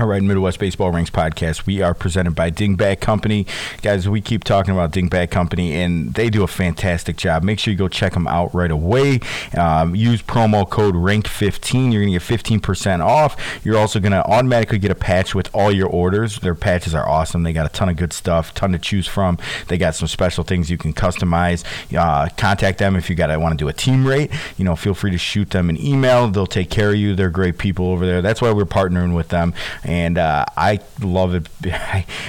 All 0.00 0.06
right, 0.06 0.22
Midwest 0.22 0.58
Baseball 0.58 0.90
Ranks 0.90 1.10
podcast. 1.10 1.66
We 1.66 1.82
are 1.82 1.92
presented 1.92 2.34
by 2.34 2.50
Dingbat 2.50 3.00
Company. 3.00 3.46
Guys, 3.82 4.08
we 4.08 4.22
keep 4.22 4.42
talking 4.42 4.72
about 4.72 4.90
Dingbat 4.90 5.30
Company, 5.30 5.74
and 5.74 6.14
they 6.14 6.30
do 6.30 6.42
a 6.42 6.46
fantastic 6.46 7.16
job. 7.16 7.42
Make 7.42 7.58
sure 7.58 7.72
you 7.72 7.76
go 7.76 7.88
check 7.88 8.14
them 8.14 8.26
out 8.26 8.54
right 8.54 8.70
away. 8.70 9.20
Um, 9.54 9.94
use 9.94 10.22
promo 10.22 10.68
code 10.68 10.94
RANK15. 10.94 11.92
You're 11.92 12.02
going 12.02 12.18
to 12.18 12.18
get 12.18 12.62
15% 12.62 13.04
off. 13.04 13.36
You're 13.64 13.76
also 13.76 14.00
going 14.00 14.12
to 14.12 14.24
automatically 14.24 14.78
get 14.78 14.90
a 14.90 14.94
patch 14.94 15.34
with 15.34 15.54
all 15.54 15.70
your 15.70 15.88
orders. 15.88 16.38
Their 16.38 16.54
patches 16.54 16.94
are 16.94 17.06
awesome. 17.06 17.42
They 17.42 17.52
got 17.52 17.66
a 17.66 17.72
ton 17.72 17.90
of 17.90 17.96
good 17.96 18.14
stuff, 18.14 18.54
ton 18.54 18.72
to 18.72 18.78
choose 18.78 19.06
from. 19.06 19.36
They 19.68 19.76
got 19.76 19.94
some 19.94 20.08
special 20.08 20.42
things 20.42 20.70
you 20.70 20.78
can 20.78 20.94
customize. 20.94 21.64
Uh, 21.94 22.30
contact 22.38 22.78
them 22.78 22.96
if 22.96 23.10
you 23.10 23.14
got 23.14 23.38
want 23.38 23.58
to 23.58 23.62
do 23.62 23.68
a 23.68 23.74
team 23.74 24.06
rate. 24.06 24.30
You 24.56 24.64
know, 24.64 24.74
feel 24.74 24.94
free 24.94 25.10
to 25.10 25.18
shoot 25.18 25.50
them 25.50 25.68
an 25.68 25.78
email. 25.78 26.28
They'll 26.28 26.46
take 26.46 26.70
care 26.70 26.90
of 26.90 26.96
you. 26.96 27.14
They're 27.14 27.28
great 27.28 27.58
people 27.58 27.88
over 27.88 28.06
there. 28.06 28.22
That's 28.22 28.40
why 28.40 28.52
we're 28.52 28.64
partnering 28.64 29.14
with 29.14 29.28
them 29.28 29.52
and 29.84 30.18
uh, 30.18 30.44
I 30.56 30.80
love 31.00 31.34
it. 31.34 31.48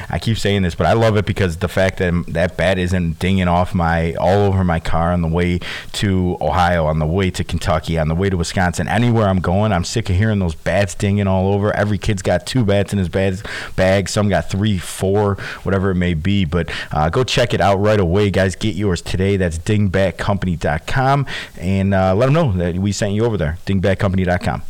I, 0.09 0.19
keep 0.19 0.37
saying 0.37 0.63
this, 0.63 0.75
but 0.75 0.87
I 0.87 0.93
love 0.93 1.17
it 1.17 1.25
because 1.25 1.57
the 1.57 1.67
fact 1.67 1.99
that 1.99 2.25
that 2.29 2.57
bat 2.57 2.79
isn't 2.79 3.19
dinging 3.19 3.47
off 3.47 3.75
my 3.75 4.13
all 4.15 4.45
over 4.45 4.63
my 4.63 4.79
car 4.79 5.11
on 5.11 5.21
the 5.21 5.27
way 5.27 5.59
to 5.93 6.37
Ohio, 6.41 6.85
on 6.85 6.99
the 6.99 7.05
way 7.05 7.29
to 7.31 7.43
Kentucky, 7.43 7.99
on 7.99 8.07
the 8.07 8.15
way 8.15 8.29
to 8.29 8.37
Wisconsin, 8.37 8.87
anywhere 8.87 9.27
I'm 9.27 9.39
going. 9.39 9.71
I'm 9.71 9.83
sick 9.83 10.09
of 10.09 10.15
hearing 10.15 10.39
those 10.39 10.55
bats 10.55 10.95
dinging 10.95 11.27
all 11.27 11.53
over. 11.53 11.75
Every 11.75 11.97
kid's 11.97 12.21
got 12.21 12.47
two 12.47 12.63
bats 12.63 12.93
in 12.93 12.99
his 12.99 13.09
bag. 13.09 14.09
Some 14.09 14.29
got 14.29 14.49
three, 14.49 14.77
four, 14.77 15.35
whatever 15.63 15.91
it 15.91 15.95
may 15.95 16.13
be. 16.13 16.45
But 16.45 16.71
uh, 16.91 17.09
go 17.09 17.23
check 17.23 17.53
it 17.53 17.61
out 17.61 17.77
right 17.77 17.99
away, 17.99 18.31
guys. 18.31 18.55
Get 18.55 18.75
yours 18.75 19.01
today. 19.01 19.37
That's 19.37 19.59
dingbatcompany.com, 19.59 21.25
and 21.59 21.93
uh, 21.93 22.15
let 22.15 22.25
them 22.27 22.33
know 22.33 22.51
that 22.53 22.75
we 22.75 22.91
sent 22.91 23.13
you 23.13 23.25
over 23.25 23.37
there. 23.37 23.57
Dingbatcompany.com. 23.65 24.63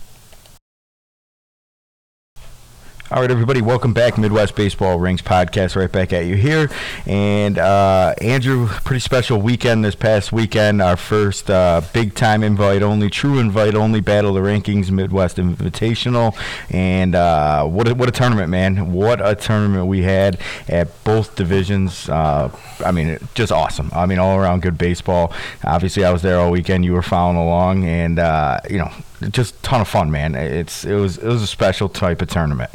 All 3.14 3.22
right, 3.22 3.30
everybody, 3.30 3.62
welcome 3.62 3.94
back. 3.94 4.18
Midwest 4.18 4.56
Baseball 4.56 4.98
Ranks 4.98 5.22
podcast, 5.22 5.76
right 5.76 5.92
back 5.92 6.14
at 6.14 6.26
you 6.26 6.34
here. 6.34 6.68
And 7.06 7.60
uh, 7.60 8.16
Andrew, 8.20 8.68
pretty 8.68 9.02
special 9.02 9.40
weekend 9.40 9.86
this 9.86 9.94
past 9.94 10.32
weekend. 10.32 10.82
Our 10.82 10.98
first 10.98 11.48
uh, 11.48 11.82
big 11.94 12.16
time 12.16 12.42
invite 12.42 12.82
only, 12.82 13.12
true 13.12 13.38
invite 13.38 13.76
only 13.76 14.02
Battle 14.02 14.36
of 14.36 14.44
the 14.44 14.50
Rankings 14.50 14.90
Midwest 14.90 15.38
Invitational. 15.38 16.36
And 16.72 17.14
uh, 17.14 17.66
what 17.68 17.88
a, 17.88 17.94
what 17.94 18.10
a 18.10 18.12
tournament, 18.12 18.50
man! 18.50 18.92
What 18.92 19.24
a 19.24 19.36
tournament 19.36 19.86
we 19.86 20.02
had 20.02 20.40
at 20.68 21.04
both 21.04 21.36
divisions. 21.36 22.10
Uh, 22.10 22.50
I 22.84 22.92
mean, 22.92 23.20
just 23.36 23.52
awesome. 23.52 23.92
I 23.94 24.08
mean, 24.08 24.18
all 24.18 24.40
around 24.40 24.64
good 24.64 24.80
baseball. 24.80 25.32
Obviously, 25.64 26.04
I 26.04 26.12
was 26.12 26.24
there 26.24 26.40
all 26.40 26.50
weekend. 26.50 26.84
You 26.84 26.94
were 26.94 27.04
following 27.04 27.38
along, 27.38 27.86
and 27.86 28.18
uh, 28.18 28.60
you 28.68 28.80
know, 28.80 28.92
just 29.30 29.62
ton 29.62 29.82
of 29.82 29.88
fun, 29.88 30.10
man. 30.10 30.34
It's 30.34 30.84
it 30.84 30.96
was 30.96 31.20
it 31.20 31.28
was 31.28 31.44
a 31.44 31.48
special 31.48 31.90
type 31.90 32.20
of 32.20 32.28
tournament 32.30 32.72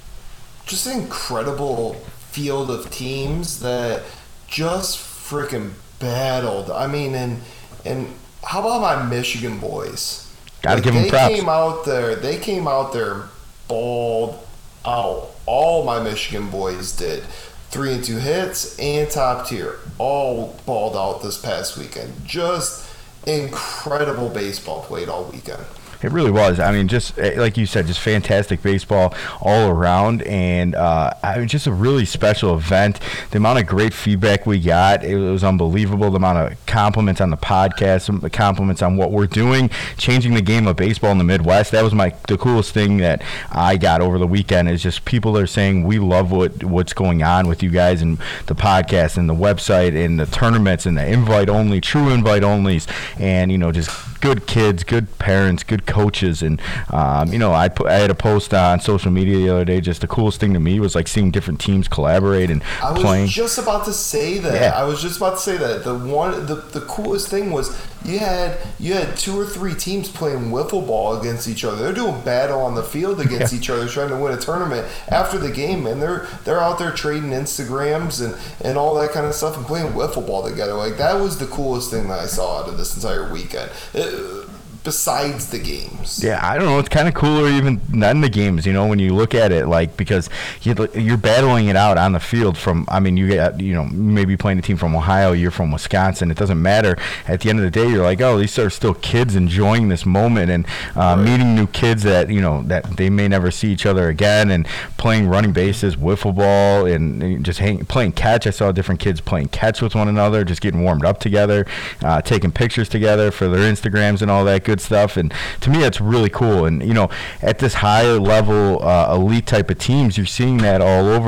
just 0.68 0.86
an 0.86 1.00
incredible 1.00 1.94
field 2.30 2.70
of 2.70 2.90
teams 2.90 3.60
that 3.60 4.02
just 4.46 4.98
freaking 4.98 5.72
battled. 5.98 6.70
I 6.70 6.86
mean, 6.86 7.14
and 7.14 7.40
and 7.84 8.14
how 8.44 8.60
about 8.60 8.80
my 8.80 9.02
Michigan 9.08 9.58
boys? 9.58 10.32
Gotta 10.62 10.76
like, 10.76 10.84
give 10.84 10.94
them 10.94 11.08
props. 11.08 11.28
They 11.28 11.36
came 11.36 11.48
out 11.48 11.84
there. 11.84 12.14
They 12.14 12.38
came 12.38 12.68
out 12.68 12.92
there 12.92 13.24
balled 13.66 14.46
out. 14.84 15.30
All 15.46 15.84
my 15.84 16.00
Michigan 16.02 16.50
boys 16.50 16.92
did. 16.92 17.24
Three 17.70 17.92
and 17.92 18.04
two 18.04 18.18
hits 18.18 18.78
and 18.78 19.10
top 19.10 19.46
tier. 19.46 19.78
All 19.98 20.58
balled 20.66 20.96
out 20.96 21.22
this 21.22 21.38
past 21.38 21.76
weekend. 21.76 22.12
Just 22.24 22.86
incredible 23.26 24.28
baseball 24.28 24.82
played 24.82 25.08
all 25.08 25.24
weekend. 25.24 25.64
It 26.02 26.12
really 26.12 26.30
was. 26.30 26.60
I 26.60 26.70
mean, 26.70 26.86
just 26.86 27.18
eh, 27.18 27.34
like 27.36 27.56
you 27.56 27.66
said, 27.66 27.86
just 27.86 27.98
fantastic 27.98 28.62
baseball 28.62 29.14
all 29.40 29.68
around, 29.68 30.22
and 30.22 30.76
uh, 30.76 31.12
I 31.24 31.38
mean, 31.38 31.48
just 31.48 31.66
a 31.66 31.72
really 31.72 32.04
special 32.04 32.54
event. 32.54 33.00
The 33.32 33.38
amount 33.38 33.58
of 33.58 33.66
great 33.66 33.92
feedback 33.92 34.46
we 34.46 34.60
got, 34.60 35.02
it 35.02 35.16
was 35.16 35.42
unbelievable. 35.42 36.10
The 36.10 36.18
amount 36.18 36.52
of 36.52 36.66
compliments 36.66 37.20
on 37.20 37.30
the 37.30 37.36
podcast, 37.36 38.20
the 38.20 38.30
compliments 38.30 38.80
on 38.80 38.96
what 38.96 39.10
we're 39.10 39.26
doing, 39.26 39.70
changing 39.96 40.34
the 40.34 40.42
game 40.42 40.68
of 40.68 40.76
baseball 40.76 41.10
in 41.10 41.18
the 41.18 41.24
Midwest. 41.24 41.72
That 41.72 41.82
was 41.82 41.94
my 41.94 42.14
the 42.28 42.38
coolest 42.38 42.72
thing 42.72 42.98
that 42.98 43.22
I 43.50 43.76
got 43.76 44.00
over 44.00 44.18
the 44.18 44.26
weekend. 44.26 44.68
Is 44.68 44.82
just 44.82 45.04
people 45.04 45.36
are 45.36 45.48
saying 45.48 45.82
we 45.82 45.98
love 45.98 46.30
what 46.30 46.62
what's 46.62 46.92
going 46.92 47.24
on 47.24 47.48
with 47.48 47.60
you 47.60 47.70
guys 47.70 48.02
and 48.02 48.18
the 48.46 48.54
podcast 48.54 49.16
and 49.16 49.28
the 49.28 49.34
website 49.34 49.96
and 49.96 50.20
the 50.20 50.26
tournaments 50.26 50.86
and 50.86 50.96
the 50.96 51.04
invite 51.04 51.48
only, 51.48 51.80
true 51.80 52.08
invite 52.10 52.42
onlys, 52.42 52.86
and 53.18 53.50
you 53.50 53.58
know 53.58 53.72
just 53.72 53.90
good 54.20 54.46
kids, 54.46 54.84
good 54.84 55.18
parents, 55.18 55.62
good 55.62 55.86
coaches, 55.86 56.42
and 56.42 56.60
um, 56.90 57.32
you 57.32 57.38
know, 57.38 57.52
I 57.52 57.68
put, 57.68 57.88
I 57.88 57.94
had 57.94 58.10
a 58.10 58.14
post 58.14 58.52
on 58.54 58.80
social 58.80 59.10
media 59.10 59.36
the 59.36 59.50
other 59.50 59.64
day. 59.64 59.80
Just 59.80 60.00
the 60.00 60.08
coolest 60.08 60.40
thing 60.40 60.54
to 60.54 60.60
me 60.60 60.80
was 60.80 60.94
like 60.94 61.08
seeing 61.08 61.30
different 61.30 61.60
teams 61.60 61.88
collaborate 61.88 62.50
and 62.50 62.62
I 62.82 62.92
was 62.92 63.02
playing. 63.02 63.28
just 63.28 63.58
about 63.58 63.84
to 63.86 63.92
say 63.92 64.38
that. 64.38 64.54
Yeah. 64.54 64.78
I 64.78 64.84
was 64.84 65.00
just 65.02 65.18
about 65.18 65.34
to 65.34 65.40
say 65.40 65.56
that. 65.56 65.84
The 65.84 65.96
one, 65.96 66.46
the, 66.46 66.56
the 66.56 66.80
coolest 66.82 67.28
thing 67.28 67.50
was 67.50 67.76
you 68.04 68.18
had 68.18 68.58
you 68.78 68.94
had 68.94 69.16
two 69.16 69.38
or 69.38 69.44
three 69.44 69.74
teams 69.74 70.08
playing 70.08 70.50
wiffle 70.50 70.86
ball 70.86 71.18
against 71.20 71.48
each 71.48 71.64
other. 71.64 71.76
They're 71.76 71.92
doing 71.92 72.20
battle 72.22 72.60
on 72.60 72.74
the 72.74 72.82
field 72.82 73.20
against 73.20 73.52
yeah. 73.52 73.58
each 73.58 73.70
other, 73.70 73.88
trying 73.88 74.10
to 74.10 74.16
win 74.16 74.32
a 74.32 74.40
tournament 74.40 74.86
after 75.08 75.38
the 75.38 75.50
game, 75.50 75.86
and 75.86 76.00
they're 76.00 76.26
they're 76.44 76.60
out 76.60 76.78
there 76.78 76.92
trading 76.92 77.30
Instagrams 77.30 78.24
and 78.24 78.36
and 78.64 78.78
all 78.78 78.94
that 78.96 79.10
kind 79.10 79.26
of 79.26 79.34
stuff 79.34 79.56
and 79.56 79.66
playing 79.66 79.92
wiffle 79.92 80.26
ball 80.26 80.48
together. 80.48 80.74
Like 80.74 80.96
that 80.98 81.20
was 81.20 81.38
the 81.38 81.46
coolest 81.46 81.90
thing 81.90 82.08
that 82.08 82.20
I 82.20 82.26
saw 82.26 82.62
out 82.62 82.68
of 82.68 82.78
this 82.78 82.94
entire 82.96 83.32
weekend. 83.32 83.70
It, 83.94 84.47
besides 84.88 85.48
the 85.50 85.58
games. 85.58 86.24
Yeah, 86.24 86.40
I 86.42 86.56
don't 86.56 86.64
know. 86.64 86.78
It's 86.78 86.88
kind 86.88 87.08
of 87.08 87.12
cooler 87.12 87.46
even 87.50 87.78
than 87.90 88.22
the 88.22 88.30
games. 88.30 88.64
You 88.64 88.72
know, 88.72 88.86
when 88.86 88.98
you 88.98 89.14
look 89.14 89.34
at 89.34 89.52
it, 89.52 89.66
like 89.66 89.98
because 89.98 90.30
you're 90.62 91.18
battling 91.18 91.66
it 91.68 91.76
out 91.76 91.98
on 91.98 92.12
the 92.12 92.20
field. 92.20 92.56
From 92.56 92.86
I 92.88 92.98
mean, 92.98 93.18
you 93.18 93.28
get 93.28 93.60
you 93.60 93.74
know 93.74 93.84
maybe 93.84 94.34
playing 94.38 94.58
a 94.58 94.62
team 94.62 94.78
from 94.78 94.96
Ohio, 94.96 95.32
you're 95.32 95.50
from 95.50 95.72
Wisconsin. 95.72 96.30
It 96.30 96.38
doesn't 96.38 96.62
matter. 96.62 96.96
At 97.26 97.42
the 97.42 97.50
end 97.50 97.58
of 97.58 97.66
the 97.66 97.70
day, 97.70 97.86
you're 97.86 98.02
like, 98.02 98.22
oh, 98.22 98.38
these 98.38 98.58
are 98.58 98.70
still 98.70 98.94
kids 98.94 99.36
enjoying 99.36 99.90
this 99.90 100.06
moment 100.06 100.50
and 100.50 100.64
uh, 100.96 101.16
right. 101.16 101.18
meeting 101.18 101.54
new 101.54 101.66
kids 101.66 102.02
that 102.04 102.30
you 102.30 102.40
know 102.40 102.62
that 102.62 102.96
they 102.96 103.10
may 103.10 103.28
never 103.28 103.50
see 103.50 103.70
each 103.70 103.84
other 103.84 104.08
again, 104.08 104.50
and 104.50 104.66
playing 104.96 105.28
running 105.28 105.52
bases, 105.52 105.96
wiffle 105.96 106.34
ball, 106.34 106.86
and 106.86 107.44
just 107.44 107.58
hang, 107.58 107.84
playing 107.84 108.12
catch. 108.12 108.46
I 108.46 108.50
saw 108.50 108.72
different 108.72 109.00
kids 109.00 109.20
playing 109.20 109.48
catch 109.48 109.82
with 109.82 109.94
one 109.94 110.08
another, 110.08 110.44
just 110.44 110.62
getting 110.62 110.82
warmed 110.82 111.04
up 111.04 111.20
together, 111.20 111.66
uh, 112.02 112.22
taking 112.22 112.52
pictures 112.52 112.88
together 112.88 113.30
for 113.30 113.48
their 113.48 113.70
Instagrams 113.70 114.22
and 114.22 114.30
all 114.30 114.46
that 114.46 114.64
good 114.64 114.77
stuff. 114.80 115.16
And 115.16 115.32
to 115.60 115.70
me, 115.70 115.78
that's 115.78 116.00
really 116.00 116.30
cool. 116.30 116.64
And 116.64 116.82
you 116.82 116.94
know, 116.94 117.08
at 117.42 117.58
this 117.58 117.74
higher 117.74 118.18
level, 118.18 118.82
uh, 118.82 119.14
elite 119.14 119.46
type 119.46 119.70
of 119.70 119.78
teams, 119.78 120.16
you're 120.16 120.26
seeing 120.26 120.58
that 120.58 120.80
all 120.80 121.08
over. 121.08 121.27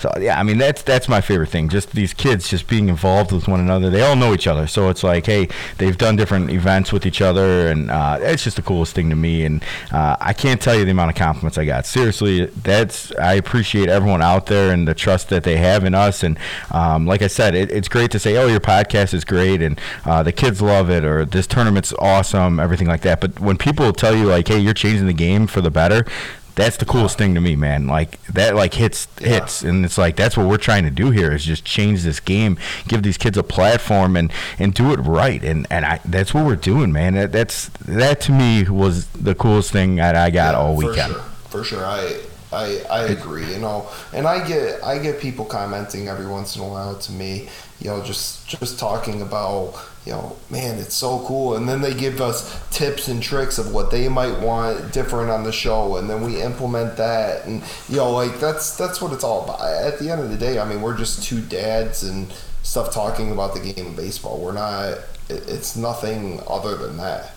So 0.00 0.10
yeah, 0.18 0.40
I 0.40 0.42
mean 0.42 0.56
that's 0.56 0.80
that's 0.80 1.10
my 1.10 1.20
favorite 1.20 1.50
thing. 1.50 1.68
Just 1.68 1.92
these 1.92 2.14
kids 2.14 2.48
just 2.48 2.66
being 2.66 2.88
involved 2.88 3.32
with 3.32 3.46
one 3.46 3.60
another. 3.60 3.90
They 3.90 4.00
all 4.00 4.16
know 4.16 4.32
each 4.32 4.46
other, 4.46 4.66
so 4.66 4.88
it's 4.88 5.04
like, 5.04 5.26
hey, 5.26 5.48
they've 5.76 5.96
done 5.96 6.16
different 6.16 6.50
events 6.50 6.90
with 6.90 7.04
each 7.04 7.20
other, 7.20 7.68
and 7.68 7.90
uh, 7.90 8.18
it's 8.20 8.42
just 8.42 8.56
the 8.56 8.62
coolest 8.62 8.94
thing 8.94 9.10
to 9.10 9.16
me. 9.16 9.44
And 9.44 9.62
uh, 9.92 10.16
I 10.18 10.32
can't 10.32 10.58
tell 10.58 10.74
you 10.74 10.86
the 10.86 10.92
amount 10.92 11.10
of 11.10 11.16
compliments 11.16 11.58
I 11.58 11.66
got. 11.66 11.84
Seriously, 11.84 12.46
that's 12.46 13.14
I 13.16 13.34
appreciate 13.34 13.90
everyone 13.90 14.22
out 14.22 14.46
there 14.46 14.72
and 14.72 14.88
the 14.88 14.94
trust 14.94 15.28
that 15.28 15.44
they 15.44 15.58
have 15.58 15.84
in 15.84 15.94
us. 15.94 16.22
And 16.22 16.38
um, 16.70 17.06
like 17.06 17.20
I 17.20 17.26
said, 17.26 17.54
it, 17.54 17.70
it's 17.70 17.88
great 17.88 18.10
to 18.12 18.18
say, 18.18 18.38
oh, 18.38 18.46
your 18.46 18.60
podcast 18.60 19.12
is 19.12 19.26
great, 19.26 19.60
and 19.60 19.78
uh, 20.06 20.22
the 20.22 20.32
kids 20.32 20.62
love 20.62 20.88
it, 20.88 21.04
or 21.04 21.26
this 21.26 21.46
tournament's 21.46 21.92
awesome, 21.98 22.58
everything 22.58 22.88
like 22.88 23.02
that. 23.02 23.20
But 23.20 23.38
when 23.38 23.58
people 23.58 23.92
tell 23.92 24.16
you 24.16 24.24
like, 24.24 24.48
hey, 24.48 24.58
you're 24.60 24.72
changing 24.72 25.06
the 25.06 25.12
game 25.12 25.46
for 25.46 25.60
the 25.60 25.70
better, 25.70 26.06
that's 26.54 26.76
the 26.76 26.84
coolest 26.84 27.18
thing 27.18 27.34
to 27.34 27.40
me, 27.40 27.56
man. 27.56 27.86
Like 27.86 28.22
that, 28.26 28.54
like 28.54 28.74
hits 28.74 29.06
hits, 29.18 29.62
yeah. 29.62 29.70
and 29.70 29.84
it's 29.84 29.98
like 29.98 30.16
that's 30.16 30.36
what 30.36 30.46
we're 30.46 30.56
trying 30.56 30.84
to 30.84 30.90
do 30.90 31.10
here 31.10 31.32
is 31.32 31.44
just 31.44 31.64
change 31.64 32.02
this 32.02 32.20
game, 32.20 32.58
give 32.88 33.02
these 33.02 33.18
kids 33.18 33.36
a 33.38 33.42
platform, 33.42 34.16
and 34.16 34.32
and 34.58 34.74
do 34.74 34.92
it 34.92 34.98
right. 34.98 35.42
And 35.42 35.66
and 35.70 35.84
I 35.84 36.00
that's 36.04 36.34
what 36.34 36.44
we're 36.46 36.56
doing, 36.56 36.92
man. 36.92 37.14
That, 37.14 37.32
that's 37.32 37.68
that 37.86 38.20
to 38.22 38.32
me 38.32 38.64
was 38.64 39.06
the 39.08 39.34
coolest 39.34 39.72
thing 39.72 39.96
that 39.96 40.16
I 40.16 40.30
got 40.30 40.54
yeah, 40.54 40.60
all 40.60 40.76
weekend. 40.76 41.14
For 41.14 41.20
sure. 41.20 41.22
For 41.50 41.64
sure, 41.64 41.84
I 41.84 42.20
I, 42.52 42.82
I 42.90 43.04
agree, 43.04 43.46
you 43.52 43.60
know, 43.60 43.88
and 44.12 44.26
I 44.26 44.46
get 44.46 44.82
I 44.82 44.98
get 44.98 45.20
people 45.20 45.44
commenting 45.44 46.08
every 46.08 46.26
once 46.26 46.56
in 46.56 46.62
a 46.62 46.68
while 46.68 46.96
to 46.98 47.12
me, 47.12 47.48
you 47.80 47.88
know, 47.88 48.02
just 48.02 48.48
just 48.48 48.78
talking 48.78 49.22
about 49.22 49.74
you 50.06 50.12
know, 50.12 50.36
man, 50.48 50.78
it's 50.78 50.94
so 50.94 51.24
cool. 51.26 51.56
And 51.56 51.68
then 51.68 51.82
they 51.82 51.92
give 51.92 52.20
us 52.20 52.58
tips 52.70 53.08
and 53.08 53.22
tricks 53.22 53.58
of 53.58 53.72
what 53.72 53.90
they 53.90 54.08
might 54.08 54.40
want 54.40 54.92
different 54.92 55.30
on 55.30 55.44
the 55.44 55.52
show, 55.52 55.96
and 55.96 56.08
then 56.08 56.24
we 56.24 56.40
implement 56.40 56.96
that. 56.96 57.44
And 57.46 57.62
you 57.88 57.96
know, 57.96 58.10
like 58.10 58.40
that's 58.40 58.76
that's 58.76 59.00
what 59.00 59.12
it's 59.12 59.24
all 59.24 59.44
about. 59.44 59.60
At 59.60 59.98
the 59.98 60.10
end 60.10 60.22
of 60.22 60.30
the 60.30 60.38
day, 60.38 60.58
I 60.58 60.68
mean, 60.68 60.80
we're 60.80 60.96
just 60.96 61.22
two 61.22 61.40
dads 61.42 62.02
and 62.02 62.32
stuff 62.62 62.92
talking 62.92 63.30
about 63.30 63.54
the 63.54 63.60
game 63.60 63.88
of 63.88 63.96
baseball. 63.96 64.40
We're 64.40 64.52
not. 64.52 64.98
It's 65.28 65.76
nothing 65.76 66.40
other 66.48 66.76
than 66.76 66.96
that. 66.96 67.32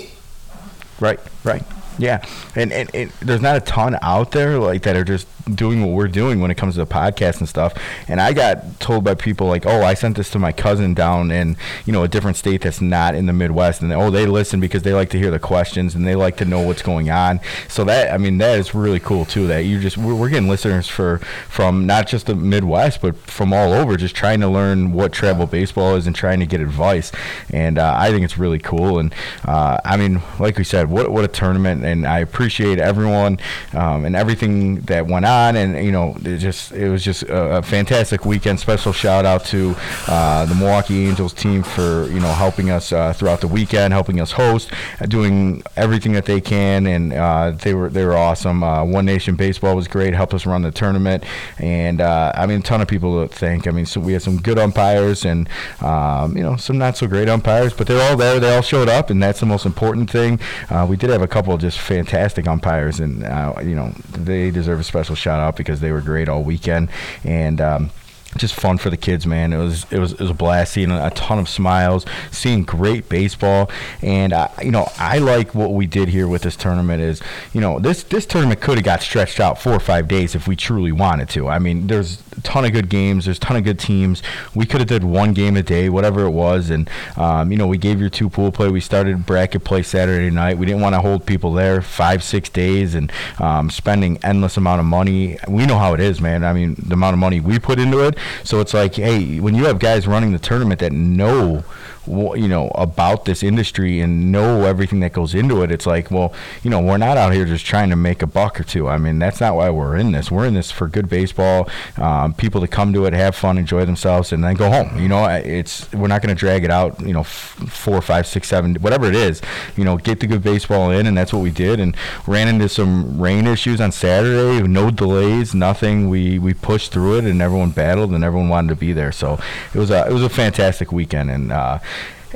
right. 1.00 1.20
Right. 1.42 1.62
Yeah, 1.98 2.24
and, 2.56 2.72
and, 2.72 2.90
and 2.94 3.10
there's 3.20 3.40
not 3.40 3.56
a 3.56 3.60
ton 3.60 3.96
out 4.02 4.32
there 4.32 4.58
like 4.58 4.82
that 4.82 4.96
are 4.96 5.04
just 5.04 5.28
doing 5.52 5.82
what 5.82 5.90
we're 5.90 6.08
doing 6.08 6.40
when 6.40 6.50
it 6.50 6.56
comes 6.56 6.74
to 6.74 6.80
the 6.80 6.86
podcast 6.86 7.38
and 7.40 7.48
stuff. 7.48 7.74
And 8.08 8.20
I 8.20 8.32
got 8.32 8.80
told 8.80 9.04
by 9.04 9.14
people 9.14 9.46
like, 9.46 9.66
"Oh, 9.66 9.82
I 9.82 9.94
sent 9.94 10.16
this 10.16 10.30
to 10.30 10.38
my 10.38 10.52
cousin 10.52 10.94
down 10.94 11.30
in 11.30 11.56
you 11.84 11.92
know 11.92 12.02
a 12.02 12.08
different 12.08 12.36
state 12.36 12.62
that's 12.62 12.80
not 12.80 13.14
in 13.14 13.26
the 13.26 13.32
Midwest, 13.32 13.82
and 13.82 13.92
oh, 13.92 14.10
they 14.10 14.26
listen 14.26 14.60
because 14.60 14.82
they 14.82 14.94
like 14.94 15.10
to 15.10 15.18
hear 15.18 15.30
the 15.30 15.38
questions 15.38 15.94
and 15.94 16.06
they 16.06 16.14
like 16.14 16.36
to 16.38 16.44
know 16.44 16.60
what's 16.60 16.82
going 16.82 17.10
on." 17.10 17.40
So 17.68 17.84
that 17.84 18.12
I 18.12 18.18
mean 18.18 18.38
that 18.38 18.58
is 18.58 18.74
really 18.74 19.00
cool 19.00 19.24
too. 19.24 19.46
That 19.46 19.64
you 19.64 19.80
just 19.80 19.96
we're, 19.98 20.14
we're 20.14 20.30
getting 20.30 20.48
listeners 20.48 20.88
for 20.88 21.18
from 21.48 21.86
not 21.86 22.06
just 22.08 22.26
the 22.26 22.34
Midwest 22.34 23.00
but 23.00 23.16
from 23.16 23.52
all 23.52 23.72
over, 23.72 23.96
just 23.96 24.14
trying 24.14 24.40
to 24.40 24.48
learn 24.48 24.92
what 24.92 25.12
travel 25.12 25.46
baseball 25.46 25.96
is 25.96 26.06
and 26.06 26.14
trying 26.14 26.40
to 26.40 26.46
get 26.46 26.60
advice. 26.60 27.12
And 27.50 27.78
uh, 27.78 27.94
I 27.96 28.10
think 28.10 28.24
it's 28.24 28.38
really 28.38 28.58
cool. 28.58 28.98
And 28.98 29.14
uh, 29.44 29.78
I 29.84 29.96
mean, 29.96 30.22
like 30.38 30.58
we 30.58 30.64
said, 30.64 30.90
what 30.90 31.10
what 31.10 31.24
a 31.24 31.28
tournament! 31.28 31.84
And 31.84 32.06
I 32.06 32.20
appreciate 32.20 32.78
everyone 32.78 33.38
um, 33.72 34.04
and 34.04 34.16
everything 34.16 34.80
that 34.82 35.06
went 35.06 35.26
on. 35.34 35.56
And 35.56 35.84
you 35.84 35.92
know, 35.92 36.16
it 36.24 36.38
just 36.38 36.72
it 36.72 36.88
was 36.88 37.04
just 37.04 37.22
a, 37.24 37.58
a 37.58 37.62
fantastic 37.62 38.24
weekend. 38.24 38.60
Special 38.60 38.92
shout 38.92 39.24
out 39.24 39.44
to 39.46 39.74
uh, 40.08 40.44
the 40.46 40.54
Milwaukee 40.54 41.06
Angels 41.06 41.32
team 41.32 41.62
for 41.62 42.06
you 42.08 42.20
know 42.20 42.32
helping 42.32 42.70
us 42.70 42.92
uh, 42.92 43.12
throughout 43.12 43.40
the 43.40 43.48
weekend, 43.48 43.92
helping 43.92 44.20
us 44.20 44.32
host, 44.32 44.70
uh, 45.00 45.06
doing 45.06 45.62
everything 45.76 46.12
that 46.12 46.24
they 46.26 46.40
can, 46.40 46.86
and 46.86 47.12
uh, 47.12 47.50
they 47.50 47.74
were 47.74 47.88
they 47.88 48.04
were 48.04 48.16
awesome. 48.16 48.60
One 48.60 49.04
Nation 49.04 49.34
Baseball 49.36 49.76
was 49.76 49.88
great, 49.88 50.14
helped 50.14 50.34
us 50.34 50.46
run 50.46 50.62
the 50.62 50.70
tournament, 50.70 51.24
and 51.58 52.00
I 52.00 52.46
mean, 52.46 52.60
a 52.60 52.62
ton 52.62 52.80
of 52.80 52.88
people 52.88 53.26
to 53.26 53.34
thank. 53.34 53.66
I 53.66 53.70
mean, 53.70 53.86
so 53.86 54.00
we 54.00 54.12
had 54.12 54.22
some 54.22 54.38
good 54.38 54.58
umpires 54.58 55.24
and 55.24 55.48
um, 55.80 56.36
you 56.36 56.42
know 56.42 56.56
some 56.56 56.78
not 56.78 56.96
so 56.96 57.06
great 57.06 57.28
umpires, 57.28 57.72
but 57.72 57.86
they're 57.86 58.10
all 58.10 58.16
there. 58.16 58.40
They 58.40 58.54
all 58.54 58.62
showed 58.62 58.88
up, 58.88 59.10
and 59.10 59.22
that's 59.22 59.40
the 59.40 59.46
most 59.46 59.66
important 59.66 60.10
thing. 60.10 60.40
Uh, 60.70 60.86
we 60.88 60.96
did 60.96 61.10
have 61.10 61.22
a 61.22 61.28
couple 61.28 61.54
of 61.54 61.60
just 61.60 61.78
fantastic 61.78 62.46
umpires, 62.46 63.00
and 63.00 63.24
uh, 63.24 63.54
you 63.62 63.74
know 63.74 63.92
they 64.12 64.50
deserve 64.50 64.80
a 64.80 64.84
special 64.84 65.16
shout 65.24 65.40
out 65.40 65.56
because 65.56 65.80
they 65.80 65.90
were 65.90 66.02
great 66.02 66.28
all 66.28 66.44
weekend. 66.44 66.90
And 67.24 67.60
um, 67.60 67.90
just 68.36 68.54
fun 68.54 68.78
for 68.78 68.90
the 68.90 68.96
kids, 68.96 69.26
man. 69.26 69.52
It 69.52 69.58
was 69.58 69.86
it 69.90 69.98
was 69.98 70.12
it 70.12 70.20
was 70.20 70.30
a 70.30 70.34
blast 70.34 70.72
seeing 70.72 70.90
a 70.90 71.10
ton 71.10 71.38
of 71.38 71.48
smiles, 71.48 72.04
seeing 72.30 72.64
great 72.64 73.08
baseball, 73.08 73.70
and 74.02 74.32
uh, 74.32 74.48
you 74.62 74.70
know 74.70 74.88
I 74.98 75.18
like 75.18 75.54
what 75.54 75.72
we 75.72 75.86
did 75.86 76.08
here 76.08 76.26
with 76.26 76.42
this 76.42 76.56
tournament. 76.56 77.02
Is 77.02 77.20
you 77.52 77.60
know 77.60 77.78
this 77.78 78.02
this 78.04 78.26
tournament 78.26 78.60
could 78.60 78.78
have 78.78 78.84
got 78.84 79.02
stretched 79.02 79.40
out 79.40 79.60
four 79.60 79.72
or 79.72 79.80
five 79.80 80.08
days 80.08 80.34
if 80.34 80.48
we 80.48 80.56
truly 80.56 80.92
wanted 80.92 81.28
to. 81.30 81.48
I 81.48 81.58
mean, 81.58 81.86
there's 81.86 82.22
a 82.36 82.40
ton 82.40 82.64
of 82.64 82.72
good 82.72 82.88
games, 82.88 83.26
there's 83.26 83.38
a 83.38 83.40
ton 83.40 83.56
of 83.56 83.64
good 83.64 83.78
teams. 83.78 84.22
We 84.54 84.66
could 84.66 84.80
have 84.80 84.88
did 84.88 85.04
one 85.04 85.32
game 85.32 85.56
a 85.56 85.62
day, 85.62 85.88
whatever 85.88 86.24
it 86.24 86.30
was, 86.30 86.70
and 86.70 86.88
um, 87.16 87.52
you 87.52 87.58
know 87.58 87.66
we 87.66 87.78
gave 87.78 88.00
your 88.00 88.10
two 88.10 88.28
pool 88.28 88.50
play. 88.50 88.68
We 88.68 88.80
started 88.80 89.26
bracket 89.26 89.64
play 89.64 89.82
Saturday 89.82 90.30
night. 90.30 90.58
We 90.58 90.66
didn't 90.66 90.82
want 90.82 90.94
to 90.94 91.00
hold 91.00 91.26
people 91.26 91.52
there 91.52 91.80
five 91.80 92.22
six 92.22 92.48
days 92.48 92.94
and 92.94 93.12
um, 93.38 93.70
spending 93.70 94.18
endless 94.24 94.56
amount 94.56 94.80
of 94.80 94.86
money. 94.86 95.38
We 95.48 95.66
know 95.66 95.78
how 95.78 95.94
it 95.94 96.00
is, 96.00 96.20
man. 96.20 96.44
I 96.44 96.52
mean 96.52 96.74
the 96.78 96.94
amount 96.94 97.14
of 97.14 97.18
money 97.18 97.40
we 97.40 97.58
put 97.58 97.78
into 97.78 98.00
it 98.00 98.18
so 98.42 98.60
it's 98.60 98.74
like, 98.74 98.94
hey, 98.94 99.40
when 99.40 99.54
you 99.54 99.64
have 99.64 99.78
guys 99.78 100.06
running 100.06 100.32
the 100.32 100.38
tournament 100.38 100.80
that 100.80 100.92
know 100.92 101.64
you 102.06 102.48
know 102.48 102.68
about 102.74 103.24
this 103.24 103.42
industry 103.42 104.00
and 104.00 104.30
know 104.30 104.64
everything 104.64 105.00
that 105.00 105.12
goes 105.12 105.34
into 105.34 105.62
it 105.62 105.70
it's 105.70 105.86
like 105.86 106.10
well 106.10 106.32
you 106.62 106.70
know 106.70 106.80
we're 106.80 106.96
not 106.96 107.16
out 107.16 107.32
here 107.32 107.44
just 107.44 107.64
trying 107.64 107.90
to 107.90 107.96
make 107.96 108.22
a 108.22 108.26
buck 108.26 108.60
or 108.60 108.64
two. 108.64 108.88
I 108.88 108.98
mean 108.98 109.18
that's 109.18 109.40
not 109.40 109.56
why 109.56 109.70
we're 109.70 109.96
in 109.96 110.12
this. 110.12 110.30
We're 110.30 110.46
in 110.46 110.54
this 110.54 110.70
for 110.70 110.88
good 110.88 111.08
baseball 111.08 111.68
um, 111.96 112.34
people 112.34 112.60
to 112.60 112.68
come 112.68 112.92
to 112.92 113.06
it 113.06 113.12
have 113.12 113.34
fun 113.34 113.58
enjoy 113.58 113.84
themselves 113.84 114.32
and 114.32 114.44
then 114.44 114.54
go 114.54 114.70
home. 114.70 114.98
You 115.00 115.08
know 115.08 115.24
it's 115.26 115.90
we're 115.92 116.08
not 116.08 116.22
going 116.22 116.34
to 116.34 116.38
drag 116.38 116.64
it 116.64 116.70
out 116.70 117.00
you 117.00 117.12
know 117.12 117.20
f- 117.20 117.56
four 117.68 118.00
five 118.00 118.26
six 118.26 118.48
seven 118.48 118.74
whatever 118.76 119.06
it 119.06 119.14
is. 119.16 119.40
You 119.76 119.84
know 119.84 119.96
get 119.96 120.20
the 120.20 120.26
good 120.26 120.42
baseball 120.42 120.90
in 120.90 121.06
and 121.06 121.16
that's 121.16 121.32
what 121.32 121.42
we 121.42 121.50
did 121.50 121.80
and 121.80 121.96
ran 122.26 122.48
into 122.48 122.68
some 122.68 123.20
rain 123.20 123.46
issues 123.46 123.80
on 123.80 123.92
saturday 123.92 124.66
no 124.66 124.90
delays 124.90 125.54
nothing. 125.54 126.08
We 126.08 126.38
we 126.38 126.54
pushed 126.54 126.92
through 126.92 127.18
it 127.18 127.24
and 127.24 127.40
everyone 127.40 127.70
battled 127.70 128.10
and 128.10 128.24
everyone 128.24 128.48
wanted 128.48 128.68
to 128.68 128.76
be 128.76 128.92
there. 128.92 129.12
So 129.12 129.38
it 129.74 129.78
was 129.78 129.90
a 129.90 130.06
it 130.06 130.12
was 130.12 130.22
a 130.22 130.28
fantastic 130.28 130.92
weekend 130.92 131.30
and 131.30 131.52
uh, 131.52 131.78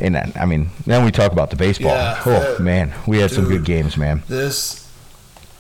and 0.01 0.17
I 0.17 0.45
mean, 0.45 0.71
then 0.87 1.05
we 1.05 1.11
talk 1.11 1.33
about 1.33 1.51
the 1.51 1.57
baseball. 1.57 1.93
Yeah, 1.93 2.23
oh 2.27 2.57
uh, 2.57 2.63
man, 2.63 2.93
we 3.07 3.19
had 3.19 3.31
dude, 3.31 3.37
some 3.37 3.45
good 3.47 3.65
games, 3.65 3.97
man. 3.97 4.23
This, 4.29 4.91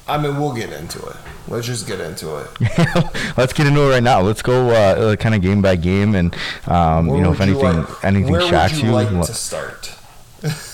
I 0.06 0.18
mean, 0.18 0.38
we'll 0.38 0.54
get 0.54 0.72
into 0.72 1.04
it. 1.06 1.16
Let's 1.48 1.66
just 1.66 1.86
get 1.86 2.00
into 2.00 2.36
it. 2.36 2.48
Let's 3.36 3.52
get 3.52 3.66
into 3.66 3.82
it 3.82 3.90
right 3.90 4.02
now. 4.02 4.20
Let's 4.20 4.42
go, 4.42 4.70
uh, 4.70 5.16
kind 5.16 5.34
of 5.34 5.42
game 5.42 5.62
by 5.62 5.76
game, 5.76 6.14
and 6.14 6.34
um, 6.66 7.08
you 7.08 7.20
know, 7.20 7.32
if 7.32 7.40
anything, 7.40 7.62
like, 7.62 8.04
anything 8.04 8.38
shocks 8.40 8.82
you. 8.82 8.92
Like 8.92 9.08
to 9.08 9.34
start. 9.34 9.94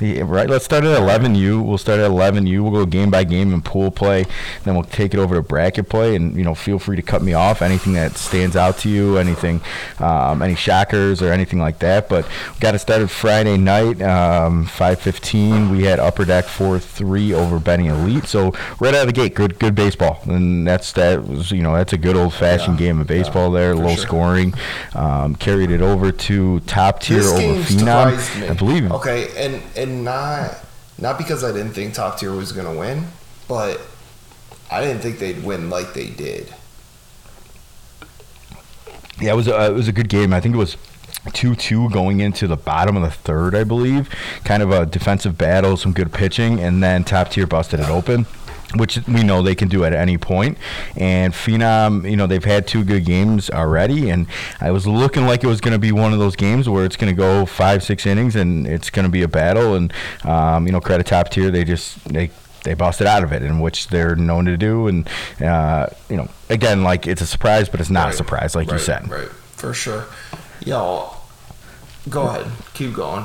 Yeah, 0.00 0.22
right. 0.26 0.48
Let's 0.48 0.64
start 0.64 0.84
at 0.84 0.98
11U. 0.98 1.62
We'll 1.62 1.76
start 1.76 2.00
at 2.00 2.10
11U. 2.10 2.62
We'll 2.62 2.72
go 2.72 2.86
game 2.86 3.10
by 3.10 3.24
game 3.24 3.52
in 3.52 3.60
pool 3.60 3.90
play. 3.90 4.24
Then 4.64 4.74
we'll 4.74 4.84
take 4.84 5.12
it 5.12 5.20
over 5.20 5.34
to 5.34 5.42
bracket 5.42 5.90
play. 5.90 6.16
And 6.16 6.34
you 6.36 6.42
know, 6.42 6.54
feel 6.54 6.78
free 6.78 6.96
to 6.96 7.02
cut 7.02 7.22
me 7.22 7.34
off. 7.34 7.60
Anything 7.60 7.92
that 7.94 8.16
stands 8.16 8.56
out 8.56 8.78
to 8.78 8.88
you, 8.88 9.18
anything, 9.18 9.60
um, 9.98 10.40
any 10.40 10.54
shockers 10.54 11.20
or 11.20 11.32
anything 11.32 11.58
like 11.58 11.80
that. 11.80 12.08
But 12.08 12.26
we 12.26 12.60
got 12.60 12.74
it 12.74 12.78
started 12.78 13.10
Friday 13.10 13.58
night, 13.58 14.00
um, 14.00 14.64
5:15. 14.66 15.70
We 15.70 15.84
had 15.84 15.98
Upper 15.98 16.24
Deck 16.24 16.46
4-3 16.46 17.34
over 17.34 17.58
Benny 17.58 17.88
Elite. 17.88 18.26
So 18.26 18.54
right 18.80 18.94
out 18.94 19.02
of 19.02 19.06
the 19.06 19.12
gate, 19.12 19.34
good 19.34 19.58
good 19.58 19.74
baseball. 19.74 20.20
And 20.24 20.66
that's 20.66 20.92
that 20.92 21.26
was 21.26 21.50
you 21.50 21.62
know 21.62 21.74
that's 21.74 21.92
a 21.92 21.98
good 21.98 22.16
old 22.16 22.32
fashioned 22.32 22.80
yeah, 22.80 22.86
game 22.86 23.00
of 23.00 23.06
baseball 23.06 23.52
yeah, 23.52 23.60
there. 23.60 23.76
Low 23.76 23.94
sure. 23.94 24.06
scoring. 24.06 24.54
Um, 24.94 25.34
carried 25.34 25.70
it 25.70 25.82
over 25.82 26.10
to 26.10 26.60
top 26.60 27.00
tier 27.00 27.20
over 27.20 27.40
Phenom. 27.62 28.50
I 28.50 28.54
believe. 28.54 28.90
Okay, 28.92 29.28
and 29.36 29.62
and 29.76 29.89
not 29.90 30.58
not 30.98 31.18
because 31.18 31.44
I 31.44 31.52
didn't 31.52 31.72
think 31.72 31.94
top 31.94 32.18
tier 32.18 32.32
was 32.32 32.52
gonna 32.52 32.74
win, 32.74 33.06
but 33.48 33.80
I 34.70 34.80
didn't 34.80 35.02
think 35.02 35.18
they'd 35.18 35.42
win 35.42 35.70
like 35.70 35.94
they 35.94 36.08
did. 36.08 36.54
Yeah, 39.20 39.32
it 39.32 39.36
was 39.36 39.48
a, 39.48 39.66
it 39.66 39.74
was 39.74 39.88
a 39.88 39.92
good 39.92 40.08
game. 40.08 40.32
I 40.32 40.40
think 40.40 40.54
it 40.54 40.58
was 40.58 40.76
2-2 41.26 41.92
going 41.92 42.20
into 42.20 42.46
the 42.46 42.56
bottom 42.56 42.96
of 42.96 43.02
the 43.02 43.10
third, 43.10 43.54
I 43.54 43.64
believe. 43.64 44.08
Kind 44.44 44.62
of 44.62 44.70
a 44.70 44.86
defensive 44.86 45.36
battle, 45.36 45.76
some 45.76 45.92
good 45.92 46.10
pitching, 46.12 46.58
and 46.58 46.82
then 46.82 47.04
top 47.04 47.30
tier 47.30 47.46
busted 47.46 47.80
it 47.80 47.88
open 47.88 48.26
which 48.76 48.98
we 49.06 49.22
know 49.22 49.42
they 49.42 49.54
can 49.54 49.68
do 49.68 49.84
at 49.84 49.92
any 49.92 50.18
point. 50.18 50.58
And 50.96 51.32
Phenom, 51.32 52.08
you 52.08 52.16
know, 52.16 52.26
they've 52.26 52.44
had 52.44 52.66
two 52.66 52.84
good 52.84 53.04
games 53.04 53.50
already, 53.50 54.10
and 54.10 54.26
I 54.60 54.70
was 54.70 54.86
looking 54.86 55.26
like 55.26 55.42
it 55.42 55.48
was 55.48 55.60
going 55.60 55.72
to 55.72 55.78
be 55.78 55.92
one 55.92 56.12
of 56.12 56.18
those 56.18 56.36
games 56.36 56.68
where 56.68 56.84
it's 56.84 56.96
going 56.96 57.14
to 57.14 57.16
go 57.16 57.46
five, 57.46 57.82
six 57.82 58.06
innings, 58.06 58.36
and 58.36 58.66
it's 58.66 58.90
going 58.90 59.04
to 59.04 59.10
be 59.10 59.22
a 59.22 59.28
battle. 59.28 59.74
And 59.74 59.92
um, 60.24 60.66
you 60.66 60.72
know, 60.72 60.80
credit 60.80 61.06
top 61.06 61.30
tier, 61.30 61.50
they 61.50 61.64
just 61.64 62.02
they 62.04 62.30
they 62.64 62.74
busted 62.74 63.06
out 63.06 63.24
of 63.24 63.32
it, 63.32 63.42
in 63.42 63.60
which 63.60 63.88
they're 63.88 64.16
known 64.16 64.44
to 64.46 64.56
do. 64.56 64.86
And 64.86 65.08
uh, 65.40 65.88
you 66.08 66.16
know, 66.16 66.28
again, 66.48 66.82
like 66.82 67.06
it's 67.06 67.22
a 67.22 67.26
surprise, 67.26 67.68
but 67.68 67.80
it's 67.80 67.90
not 67.90 68.06
right. 68.06 68.14
a 68.14 68.16
surprise, 68.16 68.54
like 68.54 68.68
right, 68.68 68.74
you 68.74 68.84
said. 68.84 69.10
Right, 69.10 69.28
for 69.28 69.74
sure. 69.74 70.06
Y'all, 70.64 71.22
go 72.08 72.28
ahead, 72.28 72.50
keep 72.74 72.92
going. 72.92 73.24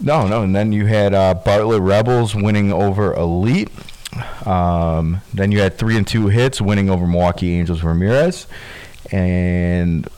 No, 0.00 0.28
no, 0.28 0.42
and 0.42 0.54
then 0.54 0.72
you 0.72 0.86
had 0.86 1.12
uh, 1.12 1.34
Bartlett 1.34 1.82
Rebels 1.82 2.34
winning 2.34 2.72
over 2.72 3.12
Elite. 3.14 3.68
Um, 4.46 5.20
then 5.34 5.52
you 5.52 5.60
had 5.60 5.78
three 5.78 5.96
and 5.96 6.06
two 6.06 6.28
hits, 6.28 6.60
winning 6.60 6.90
over 6.90 7.06
Milwaukee 7.06 7.54
Angels 7.58 7.82
Ramirez, 7.82 8.46
and 9.10 10.08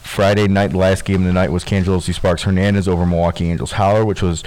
Friday 0.00 0.48
night, 0.48 0.72
the 0.72 0.78
last 0.78 1.04
game 1.04 1.20
of 1.20 1.26
the 1.26 1.32
night 1.32 1.52
was 1.52 1.62
Kansas 1.62 2.04
City 2.04 2.14
Sparks 2.14 2.42
Hernandez 2.42 2.88
over 2.88 3.06
Milwaukee 3.06 3.48
Angels 3.48 3.72
Howler, 3.72 4.04
which 4.04 4.22
was, 4.22 4.42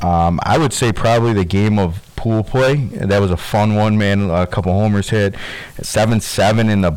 um, 0.00 0.38
I 0.44 0.58
would 0.58 0.72
say, 0.72 0.92
probably 0.92 1.32
the 1.32 1.44
game 1.44 1.78
of 1.78 2.00
pool 2.14 2.44
play. 2.44 2.76
That 2.76 3.20
was 3.20 3.32
a 3.32 3.36
fun 3.36 3.74
one, 3.74 3.98
man. 3.98 4.30
A 4.30 4.46
couple 4.46 4.72
homers 4.72 5.10
hit, 5.10 5.34
seven 5.82 6.20
seven 6.20 6.68
in 6.68 6.82
the 6.82 6.92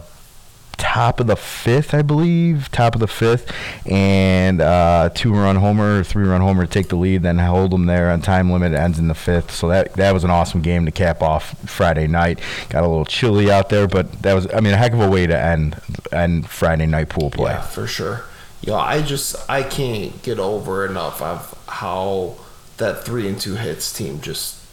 top 0.82 1.20
of 1.20 1.28
the 1.28 1.36
fifth, 1.36 1.94
I 1.94 2.02
believe, 2.02 2.70
top 2.72 2.96
of 2.96 3.02
the 3.02 3.08
fifth, 3.08 3.54
and 3.86 4.60
uh, 4.60 5.12
two 5.14 5.32
run 5.32 5.58
homer, 5.58 6.04
three 6.04 6.26
run 6.26 6.42
homer 6.42 6.66
to 6.66 6.72
take 6.72 6.90
the 6.90 6.96
lead, 6.96 7.22
then 7.22 7.38
hold 7.38 7.72
them 7.72 7.86
there 7.86 8.10
on 8.10 8.22
time 8.22 8.52
limit. 8.52 8.74
Ends 8.74 8.98
in 8.98 9.08
the 9.08 9.14
fifth. 9.14 9.52
So 9.52 9.68
that 9.70 9.94
that 9.94 10.12
was 10.12 10.24
an 10.24 10.32
awesome 10.32 10.62
game 10.62 10.86
to 10.86 10.92
cap 10.92 11.22
off 11.22 11.56
Friday 11.70 12.08
night. 12.08 12.40
Got 12.70 12.84
a 12.84 12.88
little 12.88 13.06
chilly 13.06 13.52
out 13.52 13.70
there, 13.70 13.88
but 13.88 14.12
that 14.24 14.34
was, 14.34 14.52
I 14.52 14.60
mean, 14.60 14.74
a 14.74 14.78
heck 14.78 14.94
of 14.94 15.00
a 15.00 15.10
way 15.10 15.28
to 15.28 15.40
end 15.40 15.80
end 16.12 16.50
Friday 16.50 16.88
night 16.88 17.10
pool 17.10 17.30
play. 17.30 17.52
Yeah, 17.52 17.62
for 17.62 17.86
sure. 17.86 18.26
Yo, 18.62 18.76
I 18.76 19.04
just 19.04 19.36
I 19.50 19.62
can't 19.62 20.22
get 20.24 20.40
over 20.40 20.86
enough 20.86 21.22
of 21.22 21.58
how 21.68 22.38
that 22.78 23.04
three 23.04 23.28
and 23.28 23.40
two 23.40 23.56
hits 23.56 23.94
team 23.94 24.20
just 24.20 24.66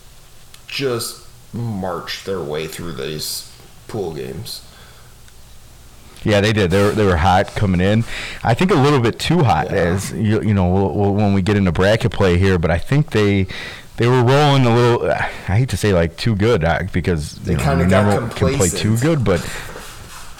just 0.66 1.26
marched 1.52 2.24
their 2.24 2.40
way 2.40 2.66
through 2.66 2.92
these 2.92 3.52
pool 3.88 4.14
games. 4.14 4.64
Yeah, 6.24 6.40
they 6.40 6.52
did. 6.52 6.70
They 6.70 6.82
were, 6.82 6.90
they 6.90 7.04
were 7.04 7.16
hot 7.16 7.48
coming 7.48 7.80
in. 7.80 8.04
I 8.42 8.54
think 8.54 8.70
a 8.70 8.74
little 8.74 9.00
bit 9.00 9.18
too 9.18 9.44
hot, 9.44 9.70
yeah. 9.70 9.76
as 9.76 10.12
you, 10.12 10.42
you 10.42 10.54
know, 10.54 10.68
we'll, 10.68 10.94
we'll, 10.94 11.14
when 11.14 11.32
we 11.32 11.42
get 11.42 11.56
into 11.56 11.72
bracket 11.72 12.12
play 12.12 12.38
here. 12.38 12.58
But 12.58 12.70
I 12.70 12.78
think 12.78 13.10
they 13.10 13.46
they 13.96 14.06
were 14.06 14.22
rolling 14.22 14.64
a 14.66 14.74
little. 14.74 15.10
I 15.10 15.56
hate 15.56 15.68
to 15.70 15.76
say 15.76 15.92
like 15.92 16.16
too 16.16 16.34
good 16.34 16.64
uh, 16.64 16.84
because 16.92 17.34
they 17.36 17.54
kind 17.54 17.80
of 17.80 17.88
never 17.88 18.28
can 18.30 18.54
play 18.54 18.68
too 18.68 18.96
good, 18.98 19.24
but 19.24 19.40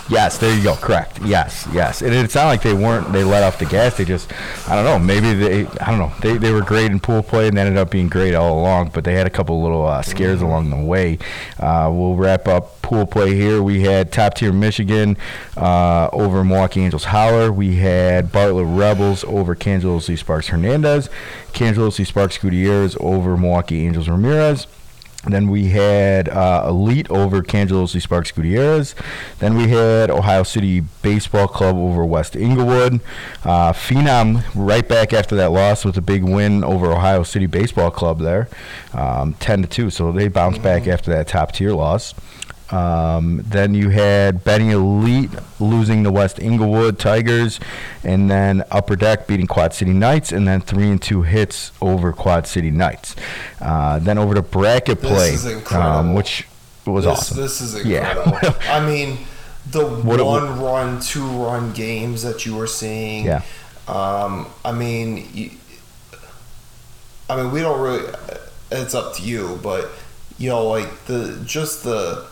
Yes, 0.08 0.38
there 0.38 0.56
you 0.56 0.62
go. 0.62 0.74
Correct. 0.74 1.20
Yes, 1.22 1.68
yes. 1.72 2.00
And 2.00 2.14
it's 2.14 2.34
not 2.34 2.46
like 2.46 2.62
they 2.62 2.72
weren't. 2.72 3.12
They 3.12 3.24
let 3.24 3.42
off 3.42 3.58
the 3.58 3.66
gas. 3.66 3.98
They 3.98 4.06
just, 4.06 4.32
I 4.66 4.74
don't 4.74 4.84
know. 4.84 4.98
Maybe 4.98 5.34
they, 5.34 5.66
I 5.82 5.90
don't 5.90 5.98
know. 5.98 6.12
They, 6.20 6.38
they 6.38 6.50
were 6.50 6.62
great 6.62 6.90
in 6.90 6.98
pool 6.98 7.22
play 7.22 7.48
and 7.48 7.58
ended 7.58 7.76
up 7.76 7.90
being 7.90 8.08
great 8.08 8.34
all 8.34 8.58
along. 8.58 8.92
But 8.94 9.04
they 9.04 9.14
had 9.14 9.26
a 9.26 9.30
couple 9.30 9.62
little 9.62 9.86
uh, 9.86 10.00
scares 10.00 10.40
along 10.40 10.70
the 10.70 10.76
way. 10.76 11.18
Uh, 11.58 11.90
we'll 11.92 12.14
wrap 12.14 12.48
up 12.48 12.80
pool 12.80 13.06
play 13.06 13.34
here. 13.34 13.62
We 13.62 13.82
had 13.82 14.10
top 14.10 14.34
tier 14.34 14.52
Michigan 14.52 15.18
uh, 15.56 16.08
over 16.12 16.42
Milwaukee 16.42 16.80
Angels 16.80 17.04
Howler. 17.04 17.52
We 17.52 17.76
had 17.76 18.32
Bartlett 18.32 18.66
Rebels 18.66 19.24
over 19.24 19.54
Kansas 19.54 20.06
City 20.06 20.16
Sparks 20.16 20.48
Hernandez. 20.48 21.10
Kansas 21.52 21.96
City 21.96 22.06
Sparks 22.06 22.38
Gutierrez 22.38 22.96
over 23.00 23.36
Milwaukee 23.36 23.84
Angels 23.84 24.08
Ramirez. 24.08 24.66
Then 25.24 25.50
we 25.50 25.66
had 25.70 26.28
uh, 26.28 26.66
Elite 26.68 27.10
over 27.10 27.42
City 27.42 28.00
Sparks 28.00 28.30
Gutierrez. 28.30 28.94
Then 29.40 29.56
we 29.56 29.68
had 29.68 30.10
Ohio 30.10 30.44
City 30.44 30.80
Baseball 30.80 31.48
Club 31.48 31.76
over 31.76 32.04
West 32.04 32.36
Englewood. 32.36 33.00
Uh, 33.44 33.72
Phenom 33.72 34.44
right 34.54 34.86
back 34.86 35.12
after 35.12 35.34
that 35.36 35.50
loss 35.50 35.84
with 35.84 35.96
a 35.96 36.00
big 36.00 36.22
win 36.22 36.62
over 36.62 36.92
Ohio 36.92 37.24
City 37.24 37.46
Baseball 37.46 37.90
Club 37.90 38.20
there, 38.20 38.48
um, 38.92 39.34
10 39.34 39.62
to 39.62 39.68
2. 39.68 39.90
So 39.90 40.12
they 40.12 40.28
bounced 40.28 40.58
mm-hmm. 40.58 40.64
back 40.64 40.86
after 40.86 41.10
that 41.10 41.26
top 41.26 41.52
tier 41.52 41.72
loss. 41.72 42.14
Um, 42.70 43.42
then 43.46 43.74
you 43.74 43.88
had 43.88 44.44
Benny 44.44 44.70
Elite 44.70 45.30
losing 45.58 46.02
the 46.02 46.12
West 46.12 46.38
Englewood 46.38 46.98
Tigers, 46.98 47.58
and 48.04 48.30
then 48.30 48.62
Upper 48.70 48.94
Deck 48.94 49.26
beating 49.26 49.46
Quad 49.46 49.72
City 49.72 49.92
Knights, 49.92 50.32
and 50.32 50.46
then 50.46 50.60
three 50.60 50.90
and 50.90 51.00
two 51.00 51.22
hits 51.22 51.72
over 51.80 52.12
Quad 52.12 52.46
City 52.46 52.70
Knights. 52.70 53.16
Uh, 53.60 53.98
then 53.98 54.18
over 54.18 54.34
to 54.34 54.42
bracket 54.42 55.00
play, 55.00 55.36
um, 55.70 56.14
which 56.14 56.46
was 56.84 57.04
this, 57.04 57.12
awesome. 57.12 57.36
This 57.38 57.60
is 57.60 57.74
incredible. 57.74 58.38
Yeah. 58.42 58.54
I 58.70 58.86
mean, 58.86 59.18
the 59.70 59.86
what 59.86 60.24
one 60.24 60.60
run, 60.60 61.00
two 61.00 61.26
run 61.26 61.72
games 61.72 62.22
that 62.22 62.44
you 62.44 62.54
were 62.54 62.66
seeing. 62.66 63.24
Yeah. 63.24 63.42
Um, 63.86 64.46
I 64.64 64.72
mean, 64.72 65.26
you, 65.32 65.50
I 67.30 67.36
mean, 67.36 67.50
we 67.50 67.60
don't 67.60 67.80
really. 67.80 68.12
It's 68.70 68.94
up 68.94 69.14
to 69.14 69.22
you, 69.22 69.58
but 69.62 69.90
you 70.36 70.50
know, 70.50 70.68
like 70.68 71.06
the 71.06 71.40
just 71.46 71.84
the 71.84 72.26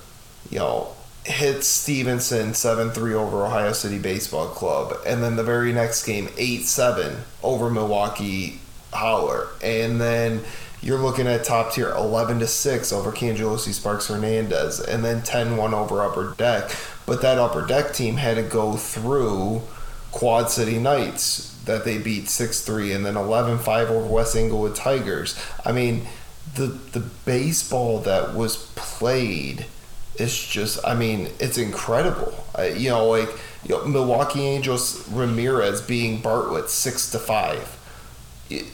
you 0.51 0.59
know, 0.59 0.97
hits 1.27 1.67
Stevenson 1.67 2.55
7 2.55 2.91
3 2.91 3.15
over 3.15 3.45
Ohio 3.45 3.73
City 3.73 3.99
Baseball 3.99 4.49
Club. 4.49 4.97
And 5.07 5.23
then 5.23 5.37
the 5.37 5.43
very 5.43 5.73
next 5.73 6.05
game, 6.07 6.29
8 6.37 6.63
7 6.63 7.17
over 7.43 7.69
Milwaukee 7.69 8.61
Howler. 8.93 9.49
And 9.63 10.01
then 10.01 10.43
you're 10.81 10.99
looking 10.99 11.27
at 11.27 11.45
top 11.45 11.73
tier 11.73 11.91
11 11.91 12.39
to 12.41 12.47
6 12.47 12.93
over 12.93 13.11
Kansas 13.11 13.65
City 13.65 13.73
Sparks 13.73 14.07
Hernandez. 14.07 14.81
And 14.81 15.05
then 15.05 15.23
10 15.23 15.57
1 15.57 15.75
over 15.75 16.03
Upper 16.03 16.35
Deck. 16.37 16.71
But 17.07 17.23
that 17.23 17.39
Upper 17.39 17.67
Deck 17.67 17.93
team 17.93 18.17
had 18.17 18.37
to 18.37 18.43
go 18.43 18.75
through 18.75 19.63
Quad 20.13 20.51
City 20.51 20.79
Knights 20.79 21.55
that 21.65 21.85
they 21.85 21.99
beat 21.99 22.29
6 22.29 22.61
3. 22.65 22.93
And 22.93 23.05
then 23.05 23.17
11 23.17 23.59
5 23.59 23.91
over 23.91 24.07
West 24.07 24.37
Englewood 24.37 24.77
Tigers. 24.77 25.39
I 25.65 25.73
mean, 25.73 26.07
the, 26.55 26.67
the 26.67 27.01
baseball 27.01 27.99
that 28.01 28.35
was 28.35 28.71
played 28.77 29.67
it's 30.19 30.47
just 30.47 30.85
I 30.87 30.95
mean 30.95 31.31
it's 31.39 31.59
incredible. 31.59 32.47
you 32.75 32.91
know, 32.91 33.07
like 33.07 33.29
you 33.65 33.77
know, 33.77 33.85
Milwaukee 33.85 34.43
Angels 34.43 35.09
Ramirez 35.09 35.81
being 35.83 36.21
Bartlett 36.21 36.71
six 36.71 37.11
to 37.11 37.19
five. 37.19 37.77
It, 38.49 38.67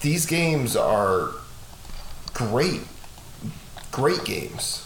these 0.00 0.26
games 0.26 0.76
are 0.76 1.30
great, 2.34 2.82
great 3.90 4.24
games. 4.24 4.85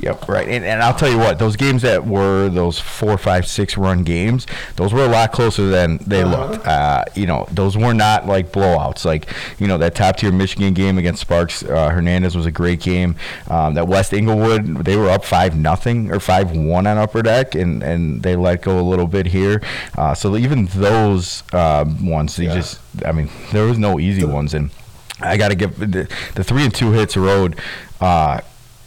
Yep, 0.00 0.28
right. 0.28 0.48
And, 0.48 0.64
and 0.64 0.82
I'll 0.82 0.94
tell 0.94 1.10
you 1.10 1.18
what, 1.18 1.38
those 1.38 1.56
games 1.56 1.82
that 1.82 2.06
were 2.06 2.48
those 2.48 2.78
four, 2.78 3.18
five, 3.18 3.46
six 3.46 3.76
run 3.76 4.02
games, 4.02 4.46
those 4.76 4.94
were 4.94 5.04
a 5.04 5.08
lot 5.08 5.30
closer 5.32 5.68
than 5.68 5.98
they 5.98 6.22
uh-huh. 6.22 6.46
looked. 6.46 6.66
Uh, 6.66 7.04
you 7.14 7.26
know, 7.26 7.46
those 7.50 7.76
were 7.76 7.92
not 7.92 8.26
like 8.26 8.50
blowouts. 8.50 9.04
Like, 9.04 9.28
you 9.58 9.66
know, 9.66 9.76
that 9.76 9.94
top 9.94 10.16
tier 10.16 10.32
Michigan 10.32 10.72
game 10.72 10.96
against 10.96 11.20
Sparks 11.20 11.62
uh, 11.62 11.90
Hernandez 11.90 12.34
was 12.34 12.46
a 12.46 12.50
great 12.50 12.80
game. 12.80 13.14
Um, 13.48 13.74
that 13.74 13.88
West 13.88 14.14
Englewood, 14.14 14.84
they 14.84 14.96
were 14.96 15.10
up 15.10 15.24
5 15.24 15.58
nothing 15.58 16.10
or 16.10 16.18
5 16.18 16.56
1 16.56 16.86
on 16.86 16.98
Upper 16.98 17.22
Deck, 17.22 17.54
and, 17.54 17.82
and 17.82 18.22
they 18.22 18.36
let 18.36 18.62
go 18.62 18.80
a 18.80 18.82
little 18.82 19.06
bit 19.06 19.26
here. 19.26 19.62
Uh, 19.98 20.14
so 20.14 20.34
even 20.36 20.64
those 20.66 21.42
uh, 21.52 21.84
ones, 22.00 22.36
they 22.36 22.46
yeah. 22.46 22.54
just, 22.54 22.80
I 23.04 23.12
mean, 23.12 23.28
there 23.52 23.66
was 23.66 23.76
no 23.76 24.00
easy 24.00 24.24
ones. 24.24 24.54
And 24.54 24.70
I 25.20 25.36
got 25.36 25.48
to 25.48 25.54
give 25.54 25.78
the, 25.78 26.10
the 26.34 26.44
three 26.44 26.64
and 26.64 26.74
two 26.74 26.92
hits 26.92 27.18
road. 27.18 27.60
Uh, 28.00 28.40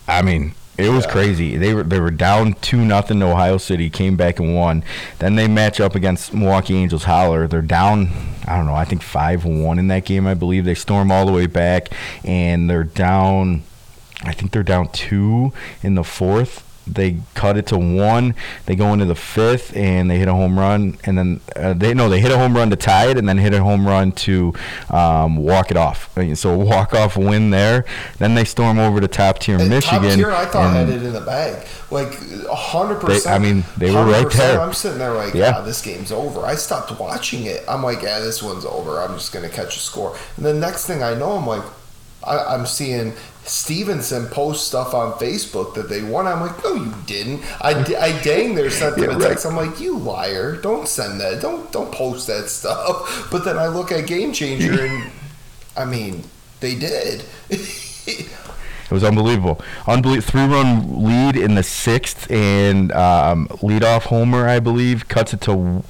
I 0.08 0.24
mean, 0.24 0.56
it 0.78 0.90
was 0.90 1.06
yeah. 1.06 1.12
crazy. 1.12 1.58
They 1.58 1.74
were 1.74 1.84
they 1.84 2.00
were 2.00 2.12
down 2.12 2.54
two 2.54 2.84
nothing 2.84 3.20
to 3.20 3.28
Ohio 3.28 3.58
City, 3.58 3.90
came 3.90 4.16
back 4.16 4.40
and 4.40 4.56
won. 4.56 4.84
Then 5.20 5.36
they 5.36 5.48
match 5.48 5.80
up 5.80 5.96
against 5.96 6.34
Milwaukee 6.34 6.76
Angels 6.76 7.04
Holler. 7.04 7.48
They're 7.48 7.62
down, 7.62 8.10
I 8.48 8.58
don't 8.58 8.66
know, 8.66 8.76
I 8.76 8.86
think 8.86 9.04
five 9.04 9.46
one 9.46 9.78
in 9.78 9.88
that 9.90 10.06
game. 10.06 10.26
I 10.26 10.34
believe 10.34 10.66
they 10.66 10.76
storm 10.76 11.12
all 11.12 11.26
the 11.26 11.32
way 11.32 11.46
back, 11.46 11.90
and 12.24 12.70
they're 12.70 12.84
down. 12.84 13.64
I 14.24 14.34
think 14.34 14.52
they're 14.52 14.64
down 14.64 14.88
two 14.90 15.52
in 15.82 15.96
the 15.96 16.04
fourth 16.04 16.63
they 16.86 17.18
cut 17.34 17.58
it 17.58 17.68
to 17.68 17.78
one. 17.78 18.36
They 18.66 18.76
go 18.76 18.94
into 18.94 19.06
the 19.06 19.16
fifth 19.16 19.76
and 19.76 20.10
they 20.10 20.20
hit 20.20 20.28
a 20.28 20.34
home 20.34 20.58
run, 20.58 20.98
and 21.06 21.18
then 21.18 21.42
uh, 21.56 21.74
they 21.74 21.94
no, 21.94 22.10
they 22.10 22.20
hit 22.20 22.32
a 22.32 22.38
home 22.38 22.56
run 22.56 22.70
to 22.70 22.76
tie 22.76 23.10
it, 23.10 23.18
and 23.18 23.28
then 23.28 23.38
hit 23.38 23.54
a 23.54 23.64
home 23.64 23.88
run 23.88 24.12
to 24.12 24.54
um, 24.90 25.38
walk 25.38 25.72
it 25.72 25.78
off. 25.78 26.14
So 26.36 26.58
walk 26.58 26.94
off 26.94 27.18
win 27.18 27.50
there. 27.50 27.86
Then 28.18 28.36
they 28.36 28.46
storm 28.46 28.80
over 28.80 29.00
to 29.00 29.08
top 29.08 29.40
tier 29.40 29.58
and 29.60 29.70
Michigan. 29.70 30.02
Top 30.02 30.16
tier, 30.18 30.32
I 30.32 30.46
thought 30.46 30.74
had 30.74 30.90
it 30.90 31.04
in 31.04 31.14
the 31.14 31.22
bag, 31.22 31.66
like 31.92 32.14
hundred 32.50 33.00
percent. 33.00 33.36
I 33.36 33.40
mean, 33.40 33.64
they 33.78 33.92
were 33.92 34.06
right 34.06 34.30
there. 34.32 34.60
I'm 34.60 34.74
sitting 34.74 35.00
there 35.00 35.14
like, 35.14 35.34
yeah, 35.34 35.62
this 35.62 35.82
game's 35.82 36.12
over. 36.12 36.46
I 36.46 36.56
stopped 36.56 37.00
watching 37.00 37.46
it. 37.46 37.64
I'm 37.68 37.84
like, 37.84 38.02
yeah, 38.02 38.20
this 38.20 38.44
one's 38.44 38.66
over. 38.66 39.00
I'm 39.00 39.14
just 39.14 39.32
gonna 39.32 39.50
catch 39.50 39.76
a 39.76 39.80
score. 39.80 40.18
And 40.38 40.46
the 40.46 40.54
next 40.54 40.86
thing 40.86 41.04
I 41.04 41.14
know, 41.14 41.34
I'm 41.34 41.48
like, 41.48 41.64
I, 42.26 42.56
am 42.56 42.66
seeing 42.66 43.14
Stevenson 43.46 44.28
posts 44.28 44.66
stuff 44.68 44.94
on 44.94 45.14
Facebook 45.14 45.74
that 45.76 45.90
they 45.90 46.02
won. 46.02 46.28
I'm 46.28 46.42
like, 46.42 46.64
no, 46.64 46.76
you 46.76 46.94
didn't. 47.06 47.42
I, 47.62 47.72
I 48.00 48.22
dang 48.24 48.56
there 48.56 48.70
sent 48.70 48.96
them 48.96 49.10
yeah, 49.10 49.18
a 49.18 49.20
text. 49.20 49.46
Right. 49.46 49.52
I'm 49.52 49.58
like, 49.58 49.80
you 49.80 49.98
liar! 49.98 50.56
Don't 50.56 50.88
send 50.88 51.20
that. 51.20 51.42
Don't 51.42 51.72
don't 51.72 51.92
post 51.92 52.28
that 52.28 52.50
stuff. 52.50 53.10
But 53.32 53.46
then 53.46 53.58
I 53.58 53.68
look 53.68 53.92
at 53.92 54.06
GameChanger 54.06 54.90
and 54.90 55.12
I 55.78 55.86
mean, 55.86 56.24
they 56.60 56.76
did. 56.76 57.24
it 57.50 58.92
was 58.92 59.04
unbelievable. 59.04 59.60
Unbelievable. 59.88 60.30
Three 60.30 60.46
run 60.46 61.04
lead 61.04 61.36
in 61.36 61.56
the 61.56 61.64
sixth 61.64 62.30
and 62.30 62.92
um, 62.92 63.48
lead 63.62 63.84
off 63.84 64.06
homer, 64.06 64.48
I 64.48 64.60
believe, 64.60 65.08
cuts 65.08 65.34
it 65.34 65.42
to 65.42 65.84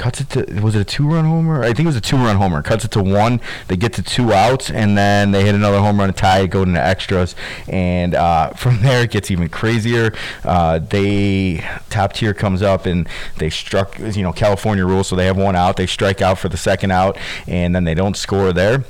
cuts 0.00 0.18
it 0.22 0.30
to 0.30 0.60
was 0.62 0.74
it 0.74 0.80
a 0.80 0.84
two 0.84 1.06
run 1.06 1.26
homer? 1.26 1.62
I 1.62 1.66
think 1.66 1.80
it 1.80 1.86
was 1.86 1.96
a 1.96 2.00
two 2.00 2.16
run 2.16 2.36
homer. 2.36 2.62
Cuts 2.62 2.86
it 2.86 2.90
to 2.92 3.02
one. 3.02 3.38
They 3.68 3.76
get 3.76 3.92
to 3.94 4.02
two 4.02 4.32
outs, 4.32 4.70
and 4.70 4.96
then 4.96 5.30
they 5.30 5.44
hit 5.44 5.54
another 5.54 5.78
home 5.78 6.00
run 6.00 6.08
to 6.08 6.14
tie 6.14 6.46
go 6.46 6.62
into 6.62 6.82
extras, 6.82 7.36
and 7.68 8.14
uh, 8.14 8.50
from 8.54 8.80
there 8.80 9.04
it 9.04 9.10
gets 9.10 9.30
even 9.30 9.50
crazier. 9.50 10.12
Uh, 10.42 10.78
they 10.78 11.62
top 11.90 12.14
tier 12.14 12.32
comes 12.32 12.62
up 12.62 12.86
and 12.86 13.06
they 13.36 13.50
struck 13.50 13.98
you 13.98 14.22
know 14.22 14.32
California 14.32 14.86
rules, 14.86 15.06
so 15.08 15.16
they 15.16 15.26
have 15.26 15.36
one 15.36 15.54
out. 15.54 15.76
They 15.76 15.86
strike 15.86 16.22
out 16.22 16.38
for 16.38 16.48
the 16.48 16.56
second 16.56 16.90
out, 16.92 17.18
and 17.46 17.74
then 17.74 17.84
they 17.84 17.94
don't 17.94 18.16
score 18.16 18.54
there. 18.54 18.84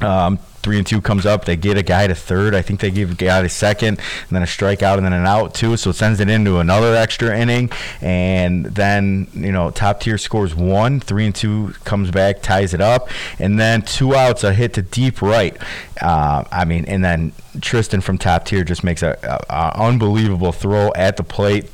Um, 0.00 0.38
three 0.62 0.78
and 0.78 0.86
two 0.86 1.00
comes 1.00 1.26
up. 1.26 1.44
They 1.44 1.56
get 1.56 1.76
a 1.76 1.82
guy 1.82 2.06
to 2.06 2.14
third. 2.14 2.54
I 2.54 2.62
think 2.62 2.80
they 2.80 2.90
give 2.90 3.12
a 3.12 3.14
guy 3.14 3.42
to 3.42 3.48
second, 3.48 3.98
and 3.98 4.30
then 4.30 4.42
a 4.42 4.46
strikeout, 4.46 4.96
and 4.96 5.04
then 5.04 5.12
an 5.12 5.26
out 5.26 5.54
too. 5.54 5.76
So 5.76 5.90
it 5.90 5.96
sends 5.96 6.20
it 6.20 6.28
into 6.28 6.58
another 6.58 6.94
extra 6.94 7.36
inning, 7.36 7.70
and 8.00 8.66
then 8.66 9.28
you 9.34 9.52
know 9.52 9.70
top 9.70 10.00
tier 10.00 10.18
scores 10.18 10.54
one. 10.54 11.00
Three 11.00 11.26
and 11.26 11.34
two 11.34 11.74
comes 11.84 12.10
back, 12.10 12.42
ties 12.42 12.74
it 12.74 12.80
up, 12.80 13.08
and 13.38 13.58
then 13.58 13.82
two 13.82 14.14
outs, 14.14 14.44
a 14.44 14.52
hit 14.52 14.74
to 14.74 14.82
deep 14.82 15.22
right. 15.22 15.56
Uh, 16.00 16.44
I 16.50 16.64
mean, 16.64 16.84
and 16.86 17.04
then 17.04 17.32
Tristan 17.60 18.00
from 18.00 18.18
top 18.18 18.44
tier 18.44 18.64
just 18.64 18.84
makes 18.84 19.02
a, 19.02 19.18
a, 19.22 19.52
a 19.52 19.82
unbelievable 19.82 20.52
throw 20.52 20.92
at 20.94 21.16
the 21.16 21.24
plate 21.24 21.70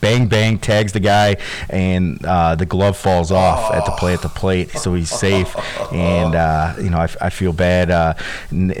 bang 0.00 0.26
bang 0.26 0.58
tags 0.58 0.92
the 0.92 1.00
guy 1.00 1.36
and 1.70 2.24
uh, 2.24 2.54
the 2.54 2.66
glove 2.66 2.96
falls 2.96 3.30
off 3.30 3.70
oh. 3.70 3.76
at 3.76 3.84
the 3.84 3.92
play 3.92 4.14
at 4.14 4.22
the 4.22 4.28
plate 4.28 4.70
so 4.70 4.94
he's 4.94 5.10
safe 5.10 5.56
and 5.92 6.34
uh, 6.34 6.74
you 6.78 6.90
know 6.90 6.98
I, 6.98 7.08
I 7.20 7.30
feel 7.30 7.52
bad 7.52 7.90
uh, 7.90 8.14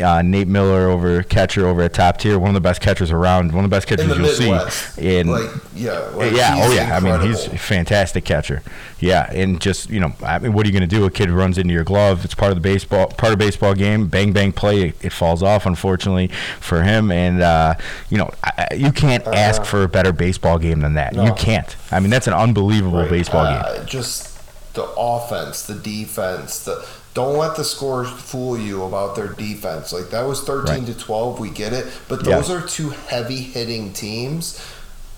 uh, 0.02 0.22
Nate 0.22 0.48
Miller 0.48 0.88
over 0.88 1.22
catcher 1.22 1.66
over 1.66 1.82
at 1.82 1.94
top 1.94 2.18
tier 2.18 2.38
one 2.38 2.50
of 2.50 2.54
the 2.54 2.60
best 2.60 2.80
catchers 2.80 3.10
around 3.10 3.52
one 3.52 3.64
of 3.64 3.70
the 3.70 3.74
best 3.74 3.86
catchers 3.86 4.06
you'll 4.06 4.18
Midwest. 4.18 4.94
see 4.96 5.18
in 5.18 5.28
like, 5.28 5.50
yeah 5.74 5.98
like 6.14 6.32
yeah 6.32 6.54
oh 6.58 6.72
yeah 6.72 6.96
incredible. 6.96 7.12
I 7.12 7.18
mean 7.18 7.28
he's 7.28 7.46
a 7.46 7.58
fantastic 7.58 8.24
catcher 8.24 8.62
yeah 9.00 9.30
and 9.32 9.60
just 9.60 9.90
you 9.90 10.00
know 10.00 10.14
I 10.22 10.38
mean 10.38 10.52
what 10.52 10.64
are 10.66 10.68
you 10.68 10.78
going 10.78 10.88
to 10.88 10.96
do 10.96 11.04
a 11.04 11.10
kid 11.10 11.30
runs 11.30 11.58
into 11.58 11.74
your 11.74 11.84
glove 11.84 12.24
it's 12.24 12.34
part 12.34 12.50
of 12.50 12.56
the 12.56 12.62
baseball 12.62 13.08
part 13.08 13.32
of 13.32 13.38
baseball 13.38 13.74
game 13.74 14.08
bang 14.08 14.32
bang 14.32 14.52
play 14.52 14.88
it, 14.88 15.04
it 15.04 15.12
falls 15.12 15.42
off 15.42 15.66
unfortunately 15.66 16.28
for 16.60 16.82
him 16.82 17.10
and 17.10 17.42
uh, 17.42 17.74
you 18.10 18.18
know 18.18 18.30
I, 18.42 18.68
you 18.74 18.92
can't 18.92 19.26
ask 19.26 19.64
for 19.64 19.82
a 19.82 19.88
better 19.88 20.12
baseball 20.12 20.58
game 20.58 20.80
than 20.80 20.94
that. 20.94 21.03
No. 21.12 21.24
You 21.26 21.34
can't. 21.34 21.76
I 21.90 22.00
mean, 22.00 22.10
that's 22.10 22.26
an 22.26 22.34
unbelievable 22.34 22.98
right. 22.98 23.10
baseball 23.10 23.44
uh, 23.44 23.78
game. 23.78 23.86
Just 23.86 24.34
the 24.74 24.84
offense, 24.96 25.62
the 25.62 25.74
defense, 25.74 26.64
the 26.64 26.86
don't 27.14 27.36
let 27.38 27.56
the 27.56 27.64
scores 27.64 28.10
fool 28.10 28.58
you 28.58 28.82
about 28.82 29.14
their 29.14 29.28
defense. 29.28 29.92
Like 29.92 30.10
that 30.10 30.26
was 30.26 30.42
13 30.42 30.74
right. 30.74 30.86
to 30.86 30.98
12, 30.98 31.38
we 31.38 31.48
get 31.48 31.72
it, 31.72 31.86
but 32.08 32.24
those 32.24 32.50
are 32.50 32.60
two 32.66 32.90
heavy 32.90 33.36
hitting 33.36 33.92
teams. 33.92 34.60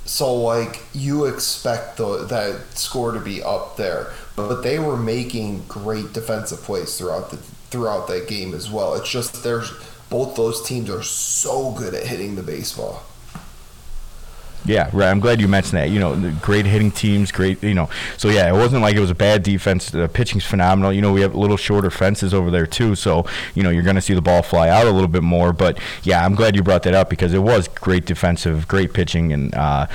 So 0.04 0.34
like 0.34 0.82
you 0.92 1.24
expect 1.24 1.96
the 1.96 2.26
that 2.26 2.78
score 2.78 3.12
to 3.12 3.18
be 3.18 3.42
up 3.42 3.76
there, 3.76 4.12
but 4.36 4.62
they 4.62 4.78
were 4.78 4.96
making 4.96 5.64
great 5.66 6.12
defensive 6.12 6.62
plays 6.62 6.96
throughout 6.96 7.30
the 7.30 7.38
throughout 7.70 8.06
that 8.08 8.28
game 8.28 8.54
as 8.54 8.70
well. 8.70 8.94
It's 8.94 9.10
just 9.10 9.42
there's 9.42 9.72
both 10.08 10.36
those 10.36 10.62
teams 10.62 10.88
are 10.90 11.02
so 11.02 11.72
good 11.72 11.94
at 11.94 12.06
hitting 12.06 12.36
the 12.36 12.42
baseball. 12.42 13.02
Yeah, 14.66 14.90
right. 14.92 15.10
I'm 15.10 15.20
glad 15.20 15.40
you 15.40 15.48
mentioned 15.48 15.78
that. 15.78 15.90
You 15.90 16.00
know, 16.00 16.32
great 16.42 16.66
hitting 16.66 16.90
teams, 16.90 17.30
great. 17.30 17.62
You 17.62 17.74
know, 17.74 17.88
so 18.16 18.28
yeah, 18.28 18.48
it 18.48 18.52
wasn't 18.52 18.82
like 18.82 18.96
it 18.96 19.00
was 19.00 19.10
a 19.10 19.14
bad 19.14 19.42
defense. 19.42 19.90
The 19.90 20.08
pitching's 20.08 20.44
phenomenal. 20.44 20.92
You 20.92 21.02
know, 21.02 21.12
we 21.12 21.20
have 21.20 21.34
a 21.34 21.38
little 21.38 21.56
shorter 21.56 21.90
fences 21.90 22.34
over 22.34 22.50
there 22.50 22.66
too, 22.66 22.94
so 22.94 23.26
you 23.54 23.62
know 23.62 23.70
you're 23.70 23.82
going 23.82 23.96
to 23.96 24.02
see 24.02 24.14
the 24.14 24.22
ball 24.22 24.42
fly 24.42 24.68
out 24.68 24.86
a 24.86 24.90
little 24.90 25.08
bit 25.08 25.22
more. 25.22 25.52
But 25.52 25.78
yeah, 26.02 26.24
I'm 26.24 26.34
glad 26.34 26.56
you 26.56 26.62
brought 26.62 26.82
that 26.82 26.94
up 26.94 27.08
because 27.08 27.32
it 27.32 27.42
was 27.42 27.68
great 27.68 28.06
defensive, 28.06 28.66
great 28.66 28.92
pitching, 28.92 29.32
and 29.32 29.54
uh, 29.54 29.86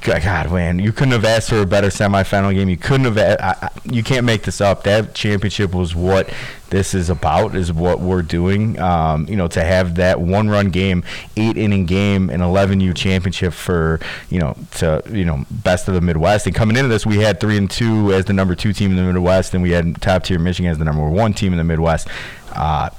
God, 0.00 0.52
man, 0.52 0.78
you 0.78 0.92
couldn't 0.92 1.12
have 1.12 1.24
asked 1.24 1.50
for 1.50 1.60
a 1.60 1.66
better 1.66 1.88
semifinal 1.88 2.54
game. 2.54 2.68
You 2.68 2.76
couldn't 2.76 3.12
have. 3.12 3.18
I, 3.18 3.66
I, 3.66 3.68
you 3.84 4.02
can't 4.02 4.24
make 4.24 4.42
this 4.42 4.60
up. 4.60 4.84
That 4.84 5.14
championship 5.14 5.74
was 5.74 5.94
what 5.94 6.30
this 6.70 6.94
is 6.94 7.10
about 7.10 7.54
is 7.54 7.72
what 7.72 8.00
we're 8.00 8.22
doing. 8.22 8.78
Um, 8.78 9.26
you 9.28 9.36
know, 9.36 9.48
to 9.48 9.62
have 9.62 9.96
that 9.96 10.20
one 10.20 10.48
run 10.48 10.70
game, 10.70 11.04
eight 11.36 11.56
inning 11.56 11.86
game, 11.86 12.30
an 12.30 12.40
11U 12.40 12.96
championship 12.96 13.52
for 13.52 14.00
you 14.30 14.38
know 14.38 14.56
to 14.76 15.02
you 15.10 15.24
know 15.24 15.44
best 15.50 15.88
of 15.88 15.94
the 15.94 16.00
Midwest. 16.00 16.46
And 16.46 16.54
coming 16.54 16.76
into 16.76 16.88
this, 16.88 17.04
we 17.04 17.18
had 17.18 17.40
three 17.40 17.56
and 17.56 17.70
two 17.70 18.12
as 18.12 18.24
the 18.24 18.32
number 18.32 18.54
two 18.54 18.72
team 18.72 18.90
in 18.90 18.96
the 18.96 19.02
Midwest, 19.02 19.54
and 19.54 19.62
we 19.62 19.70
had 19.70 20.00
top 20.00 20.24
tier 20.24 20.38
Michigan 20.38 20.70
as 20.70 20.78
the 20.78 20.84
number 20.84 21.08
one 21.08 21.34
team 21.34 21.52
in 21.52 21.58
the 21.58 21.64
Midwest. 21.64 22.08
Uh, 22.52 22.90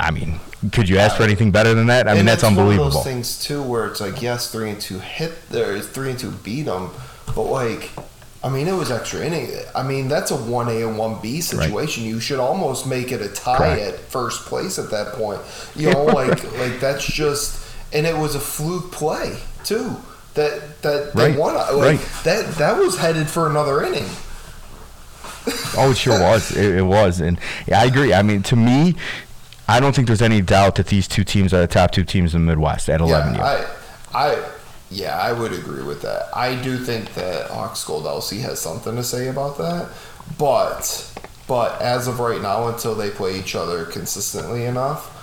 I 0.00 0.10
mean, 0.10 0.40
could 0.72 0.88
you 0.88 0.98
ask 0.98 1.16
for 1.16 1.22
anything 1.22 1.50
better 1.50 1.74
than 1.74 1.86
that? 1.86 2.08
I 2.08 2.14
mean, 2.14 2.24
that's 2.24 2.44
unbelievable. 2.44 2.84
One 2.84 2.88
of 2.88 2.94
those 2.94 3.04
things 3.04 3.38
too, 3.44 3.62
where 3.62 3.86
it's 3.86 4.00
like, 4.00 4.20
yes, 4.22 4.50
three 4.50 4.70
and 4.70 4.80
two 4.80 4.98
hit 4.98 5.48
there, 5.50 5.78
three 5.80 6.10
and 6.10 6.18
two 6.18 6.30
beat 6.30 6.62
them, 6.62 6.90
but 7.34 7.42
like 7.42 7.90
I 8.42 8.50
mean, 8.50 8.68
it 8.68 8.72
was 8.72 8.90
extra 8.90 9.24
inning. 9.24 9.50
I 9.74 9.82
mean, 9.82 10.06
that's 10.06 10.30
a 10.30 10.36
one 10.36 10.68
A 10.68 10.82
and 10.86 10.96
one 10.96 11.20
B 11.20 11.40
situation. 11.40 12.04
Right. 12.04 12.10
You 12.10 12.20
should 12.20 12.38
almost 12.38 12.86
make 12.86 13.10
it 13.10 13.20
a 13.20 13.28
tie 13.28 13.56
Correct. 13.56 13.94
at 13.94 14.00
first 14.00 14.46
place 14.46 14.78
at 14.78 14.90
that 14.90 15.14
point. 15.14 15.40
You 15.74 15.92
know, 15.92 16.04
like 16.04 16.44
like 16.58 16.78
that's 16.78 17.04
just, 17.04 17.66
and 17.92 18.06
it 18.06 18.16
was 18.16 18.34
a 18.34 18.40
fluke 18.40 18.92
play 18.92 19.38
too. 19.64 19.96
That 20.34 20.82
that 20.82 21.14
they 21.14 21.30
right. 21.30 21.38
won. 21.38 21.54
Like, 21.54 21.72
right. 21.72 22.24
That 22.24 22.54
that 22.54 22.78
was 22.78 22.96
headed 22.98 23.28
for 23.28 23.50
another 23.50 23.82
inning. 23.82 24.06
oh, 25.76 25.90
it 25.90 25.96
sure 25.96 26.20
was. 26.20 26.50
It, 26.56 26.76
it 26.76 26.82
was, 26.82 27.20
and 27.20 27.40
yeah, 27.66 27.80
I 27.80 27.86
agree. 27.86 28.14
I 28.14 28.22
mean, 28.22 28.44
to 28.44 28.56
me, 28.56 28.94
I 29.66 29.80
don't 29.80 29.96
think 29.96 30.06
there's 30.06 30.22
any 30.22 30.42
doubt 30.42 30.76
that 30.76 30.86
these 30.86 31.08
two 31.08 31.24
teams 31.24 31.52
are 31.52 31.60
the 31.60 31.66
top 31.66 31.90
two 31.90 32.04
teams 32.04 32.34
in 32.36 32.46
the 32.46 32.52
Midwest 32.52 32.88
at 32.88 33.00
11 33.00 33.34
yeah, 33.34 33.58
years. 33.58 33.70
I, 34.14 34.26
I 34.26 34.48
yeah, 34.90 35.18
I 35.18 35.32
would 35.32 35.52
agree 35.52 35.82
with 35.82 36.02
that. 36.02 36.28
I 36.34 36.60
do 36.62 36.78
think 36.78 37.14
that 37.14 37.50
Hawks 37.50 37.84
Gold 37.84 38.04
LC 38.04 38.40
has 38.40 38.60
something 38.60 38.96
to 38.96 39.04
say 39.04 39.28
about 39.28 39.58
that, 39.58 39.90
but 40.38 41.04
but 41.46 41.80
as 41.80 42.06
of 42.08 42.20
right 42.20 42.40
now, 42.40 42.68
until 42.68 42.94
they 42.94 43.10
play 43.10 43.38
each 43.38 43.54
other 43.54 43.84
consistently 43.86 44.64
enough, 44.64 45.14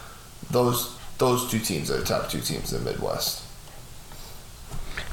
those 0.51 0.95
those 1.17 1.50
two 1.50 1.60
teams 1.60 1.89
are 1.89 1.98
the 1.98 2.05
top 2.05 2.29
two 2.29 2.41
teams 2.41 2.74
in 2.74 2.84
the 2.84 2.91
Midwest. 2.91 3.44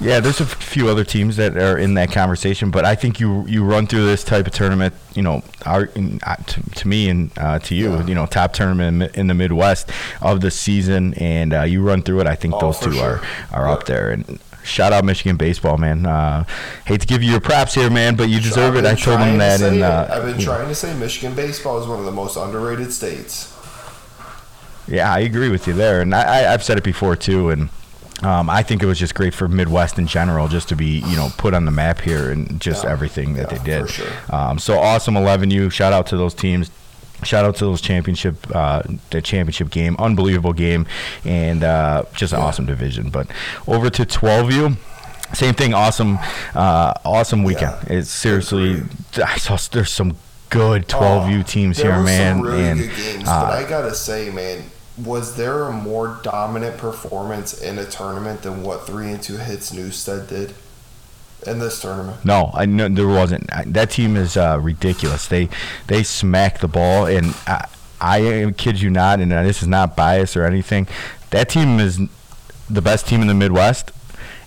Yeah, 0.02 0.18
there's 0.18 0.40
a 0.40 0.46
few 0.46 0.88
other 0.88 1.04
teams 1.04 1.36
that 1.36 1.56
are 1.56 1.78
in 1.78 1.94
that 1.94 2.10
conversation, 2.10 2.72
but 2.72 2.84
I 2.84 2.96
think 2.96 3.20
you 3.20 3.46
you 3.46 3.62
run 3.62 3.86
through 3.86 4.04
this 4.04 4.24
type 4.24 4.48
of 4.48 4.52
tournament, 4.52 4.94
you 5.14 5.22
know, 5.22 5.44
our, 5.64 5.84
in, 5.84 6.18
uh, 6.24 6.34
to, 6.34 6.70
to, 6.70 6.88
me 6.88 7.08
and 7.08 7.30
uh, 7.38 7.60
to 7.60 7.74
you, 7.76 7.92
yeah. 7.92 8.06
you 8.06 8.14
know, 8.16 8.26
top 8.26 8.52
tournament 8.52 9.02
in, 9.14 9.20
in, 9.20 9.26
the 9.28 9.34
Midwest 9.34 9.90
of 10.20 10.40
the 10.40 10.50
season, 10.50 11.14
and 11.14 11.54
uh, 11.54 11.62
you 11.62 11.82
run 11.82 12.02
through 12.02 12.20
it. 12.20 12.26
I 12.26 12.34
think 12.34 12.54
oh, 12.54 12.60
those 12.60 12.80
two 12.80 12.92
sure. 12.94 13.02
are 13.02 13.22
are 13.52 13.66
yeah. 13.66 13.72
up 13.72 13.86
there, 13.86 14.10
and 14.10 14.40
shout 14.64 14.92
out 14.92 15.04
Michigan 15.04 15.36
baseball, 15.36 15.78
man. 15.78 16.04
Uh, 16.04 16.44
hate 16.84 17.02
to 17.02 17.06
give 17.06 17.22
you 17.22 17.30
your 17.30 17.40
props 17.40 17.74
here, 17.74 17.88
man, 17.88 18.16
but 18.16 18.28
you 18.28 18.40
deserve 18.40 18.74
it. 18.74 18.84
I 18.84 18.96
told 18.96 19.20
them 19.20 19.38
that. 19.38 19.62
And 19.62 19.84
uh, 19.84 20.08
I've 20.10 20.24
been 20.24 20.40
trying 20.40 20.66
to 20.66 20.74
say 20.74 20.98
Michigan 20.98 21.36
baseball 21.36 21.80
is 21.80 21.86
one 21.86 22.00
of 22.00 22.06
the 22.06 22.12
most 22.12 22.36
underrated 22.36 22.92
states. 22.92 23.56
Yeah, 24.88 25.14
I 25.14 25.20
agree 25.20 25.48
with 25.48 25.68
you 25.68 25.74
there, 25.74 26.00
and 26.00 26.12
I, 26.12 26.38
have 26.38 26.64
said 26.64 26.76
it 26.76 26.84
before 26.84 27.14
too, 27.14 27.50
and. 27.50 27.68
Um, 28.22 28.48
I 28.48 28.62
think 28.62 28.82
it 28.82 28.86
was 28.86 28.98
just 28.98 29.14
great 29.14 29.34
for 29.34 29.48
Midwest 29.48 29.98
in 29.98 30.06
general, 30.06 30.48
just 30.48 30.68
to 30.68 30.76
be 30.76 31.00
you 31.00 31.16
know 31.16 31.30
put 31.38 31.54
on 31.54 31.64
the 31.64 31.70
map 31.70 32.00
here 32.00 32.30
and 32.30 32.60
just 32.60 32.84
yeah, 32.84 32.90
everything 32.90 33.34
that 33.34 33.50
yeah, 33.50 33.58
they 33.58 33.64
did. 33.64 33.90
Sure. 33.90 34.06
Um, 34.30 34.58
so 34.58 34.78
awesome, 34.78 35.14
11U. 35.14 35.72
Shout 35.72 35.92
out 35.92 36.06
to 36.08 36.16
those 36.16 36.34
teams 36.34 36.70
shout 37.24 37.44
out 37.44 37.56
to 37.56 37.64
those 37.64 37.80
championship 37.80 38.36
uh, 38.54 38.82
the 39.10 39.22
championship 39.22 39.70
game 39.70 39.96
unbelievable 39.98 40.52
game 40.52 40.86
and 41.24 41.62
uh, 41.62 42.02
just 42.14 42.32
an 42.32 42.38
yeah. 42.38 42.44
awesome 42.44 42.66
division 42.66 43.10
but 43.10 43.28
over 43.66 43.88
to 43.90 44.04
12u 44.04 44.76
same 45.34 45.54
thing 45.54 45.72
awesome 45.72 46.18
uh, 46.54 46.92
awesome 47.04 47.44
weekend 47.44 47.76
yeah. 47.86 47.98
it's 47.98 48.10
seriously 48.10 48.82
i 49.24 49.36
saw 49.38 49.56
there's 49.70 49.90
some 49.90 50.16
good 50.50 50.86
12u 50.88 51.40
oh, 51.40 51.42
teams 51.42 51.78
here 51.78 52.02
man 52.02 52.42
really 52.42 52.64
and 52.64 52.80
games, 52.80 53.24
but 53.24 53.28
uh, 53.28 53.56
i 53.56 53.68
gotta 53.68 53.94
say 53.94 54.30
man 54.30 54.62
was 54.96 55.36
there 55.36 55.64
a 55.64 55.72
more 55.72 56.20
dominant 56.22 56.76
performance 56.76 57.60
in 57.60 57.78
a 57.78 57.84
tournament 57.84 58.42
than 58.42 58.62
what 58.62 58.86
three 58.86 59.10
and 59.10 59.22
two 59.22 59.38
hits 59.38 59.72
Newstead 59.72 60.28
did? 60.28 60.54
in 61.46 61.58
this 61.58 61.80
tournament. 61.80 62.24
No, 62.24 62.50
I 62.54 62.66
know 62.66 62.88
there 62.88 63.08
wasn't. 63.08 63.48
That 63.66 63.90
team 63.90 64.16
is 64.16 64.36
uh, 64.36 64.58
ridiculous. 64.60 65.26
They 65.26 65.48
they 65.86 66.02
smack 66.02 66.60
the 66.60 66.68
ball, 66.68 67.06
and 67.06 67.34
I, 67.46 67.66
I 68.00 68.54
kid 68.56 68.80
you 68.80 68.90
not, 68.90 69.20
and 69.20 69.30
this 69.30 69.62
is 69.62 69.68
not 69.68 69.96
bias 69.96 70.36
or 70.36 70.44
anything. 70.44 70.86
That 71.30 71.48
team 71.48 71.80
is 71.80 72.00
the 72.68 72.82
best 72.82 73.06
team 73.06 73.22
in 73.22 73.26
the 73.26 73.34
Midwest, 73.34 73.90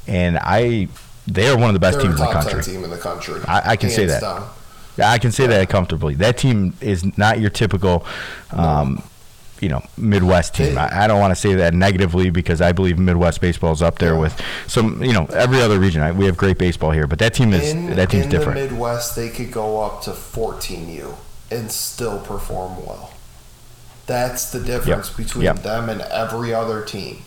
and 0.08 0.38
I 0.42 0.88
they 1.28 1.48
are 1.50 1.58
one 1.58 1.70
of 1.70 1.74
the 1.74 1.80
best 1.80 1.98
They're 1.98 2.08
teams 2.08 2.20
in 2.20 2.26
the 2.26 2.32
country. 2.32 2.64
Team 2.64 2.84
in 2.84 2.90
the 2.90 2.98
country. 2.98 3.42
I, 3.48 3.72
I 3.72 3.76
can 3.76 3.90
say 3.90 4.06
that. 4.06 4.22
Down. 4.22 4.50
I 4.98 5.18
can 5.18 5.34
say 5.34 5.46
that 5.48 5.68
comfortably. 5.68 6.16
That 6.16 6.38
team 6.38 6.74
is 6.80 7.18
not 7.18 7.40
your 7.40 7.50
typical. 7.50 8.06
Um, 8.52 8.96
no 8.96 9.04
you 9.62 9.70
know 9.70 9.84
Midwest 9.98 10.56
team. 10.56 10.78
I, 10.78 11.04
I 11.04 11.08
don't 11.08 11.20
want 11.20 11.32
to 11.32 11.36
say 11.36 11.54
that 11.56 11.74
negatively 11.74 12.30
because 12.30 12.62
I 12.62 12.72
believe 12.72 13.00
Midwest 13.00 13.42
baseball 13.42 13.72
is 13.72 13.82
up 13.82 14.00
there 14.00 14.14
yeah. 14.14 14.20
with 14.20 14.42
some 14.68 15.04
you 15.04 15.14
know 15.14 15.26
every 15.34 15.62
other 15.62 15.80
region. 15.80 16.02
I, 16.02 16.12
we 16.12 16.26
have 16.26 16.38
great 16.38 16.58
baseball 16.58 16.92
here, 16.92 17.08
but 17.08 17.20
that 17.20 17.34
team 17.34 17.54
is 17.54 17.72
in, 17.72 17.96
that 17.96 18.10
team's 18.10 18.26
in 18.26 18.32
different. 18.32 18.60
In 18.60 18.66
the 18.66 18.72
Midwest, 18.72 19.16
they 19.16 19.30
could 19.30 19.52
go 19.52 19.82
up 19.82 20.02
to 20.04 20.12
14U 20.12 21.16
and 21.52 21.72
still 21.72 22.20
perform 22.20 22.86
well. 22.86 23.14
That's 24.08 24.52
the 24.52 24.60
difference 24.60 25.10
yep. 25.10 25.18
between 25.18 25.44
yep. 25.46 25.58
them 25.64 25.90
and 25.90 26.02
every 26.02 26.54
other 26.54 26.84
team 26.84 27.20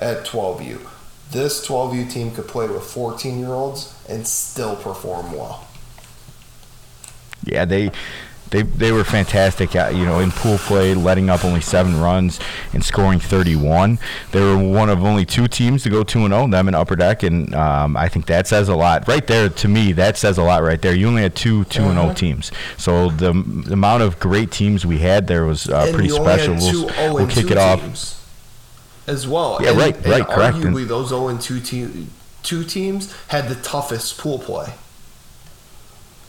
at 0.00 0.24
12U. 0.24 0.86
This 1.30 1.66
12U 1.66 2.10
team 2.10 2.32
could 2.32 2.48
play 2.48 2.68
with 2.68 2.84
14 2.84 3.38
year 3.38 3.48
olds 3.48 3.94
and 4.08 4.26
still 4.26 4.76
perform 4.76 5.32
well. 5.32 5.66
Yeah, 7.44 7.64
they 7.64 7.90
they 8.50 8.62
they 8.62 8.92
were 8.92 9.04
fantastic. 9.04 9.76
At, 9.76 9.94
you 9.94 10.04
know, 10.04 10.20
in 10.20 10.30
pool 10.30 10.58
play, 10.58 10.94
letting 10.94 11.30
up 11.30 11.44
only 11.44 11.60
seven 11.60 12.00
runs 12.00 12.40
and 12.72 12.84
scoring 12.84 13.20
31. 13.20 13.98
They 14.32 14.40
were 14.40 14.58
one 14.58 14.88
of 14.88 15.04
only 15.04 15.24
two 15.24 15.48
teams 15.48 15.82
to 15.84 15.90
go 15.90 16.02
two 16.02 16.20
and 16.20 16.32
zero. 16.32 16.44
Oh, 16.44 16.48
them 16.48 16.68
in 16.68 16.74
Upper 16.74 16.96
Deck, 16.96 17.22
and 17.22 17.54
um, 17.54 17.96
I 17.96 18.08
think 18.08 18.26
that 18.26 18.46
says 18.46 18.68
a 18.68 18.76
lot 18.76 19.06
right 19.08 19.26
there. 19.26 19.48
To 19.48 19.68
me, 19.68 19.92
that 19.92 20.16
says 20.16 20.38
a 20.38 20.42
lot 20.42 20.62
right 20.62 20.80
there. 20.80 20.94
You 20.94 21.08
only 21.08 21.22
had 21.22 21.34
two 21.34 21.64
two 21.64 21.82
and 21.82 21.92
zero 21.92 22.04
uh-huh. 22.06 22.14
teams, 22.14 22.52
so 22.76 23.10
the, 23.10 23.32
the, 23.32 23.72
amount 23.72 24.02
of 24.02 24.18
great 24.18 24.50
teams 24.50 24.84
we 24.84 24.98
had 24.98 25.26
there 25.26 25.46
was 25.46 25.68
uh, 25.68 25.90
pretty 25.92 26.08
special. 26.08 26.56
We'll, 26.56 27.14
we'll 27.14 27.26
kick 27.26 27.50
it 27.50 27.58
off 27.58 28.18
as 29.06 29.26
well. 29.26 29.58
Yeah, 29.60 29.70
and, 29.70 29.78
right, 29.78 29.96
and 29.96 30.06
right, 30.06 30.26
correct. 30.26 30.58
Arguably, 30.58 30.86
those 30.86 31.08
0 31.08 31.28
and 31.28 31.40
2 31.40 31.60
te- 31.60 32.06
two 32.42 32.64
teams 32.64 33.14
had 33.28 33.48
the 33.48 33.56
toughest 33.56 34.18
pool 34.18 34.38
play. 34.38 34.72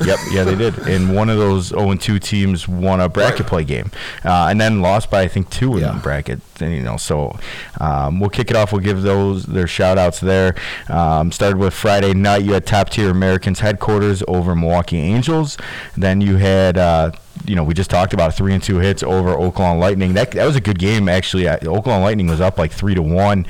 Yep, 0.11 0.19
yeah, 0.31 0.43
they 0.43 0.55
did. 0.55 0.77
And 0.79 1.15
one 1.15 1.29
of 1.29 1.37
those 1.37 1.67
0 1.67 1.95
2 1.95 2.19
teams 2.19 2.67
won 2.67 2.99
a 2.99 3.07
bracket 3.07 3.47
play 3.47 3.63
game, 3.63 3.91
uh, 4.25 4.47
and 4.49 4.59
then 4.59 4.81
lost 4.81 5.09
by 5.09 5.21
I 5.21 5.27
think 5.27 5.49
two 5.49 5.73
in 5.73 5.83
yeah. 5.83 5.91
the 5.93 5.99
bracket. 5.99 6.41
And, 6.59 6.73
you 6.73 6.81
know, 6.81 6.97
so 6.97 7.37
um, 7.79 8.19
we'll 8.19 8.29
kick 8.29 8.49
it 8.51 8.57
off. 8.57 8.71
We'll 8.71 8.81
give 8.81 9.01
those 9.03 9.45
their 9.45 9.67
shout 9.67 9.97
outs 9.97 10.19
there. 10.19 10.55
Um, 10.89 11.31
started 11.31 11.57
with 11.57 11.73
Friday 11.73 12.13
night. 12.13 12.43
You 12.43 12.53
had 12.53 12.65
top 12.65 12.89
tier 12.89 13.09
Americans 13.09 13.59
headquarters 13.59 14.23
over 14.27 14.55
Milwaukee 14.55 14.99
Angels. 14.99 15.57
Then 15.95 16.21
you 16.21 16.37
had. 16.37 16.77
Uh, 16.77 17.11
you 17.45 17.55
know, 17.55 17.63
we 17.63 17.73
just 17.73 17.89
talked 17.89 18.13
about 18.13 18.33
three 18.35 18.53
and 18.53 18.61
two 18.61 18.77
hits 18.77 19.03
over 19.03 19.31
Oakland 19.31 19.79
Lightning. 19.79 20.13
That 20.13 20.31
that 20.31 20.45
was 20.45 20.55
a 20.55 20.61
good 20.61 20.79
game 20.79 21.09
actually. 21.09 21.47
Oakland 21.47 22.03
Lightning 22.03 22.27
was 22.27 22.41
up 22.41 22.57
like 22.57 22.71
three 22.71 22.95
to 22.95 23.01
one. 23.01 23.45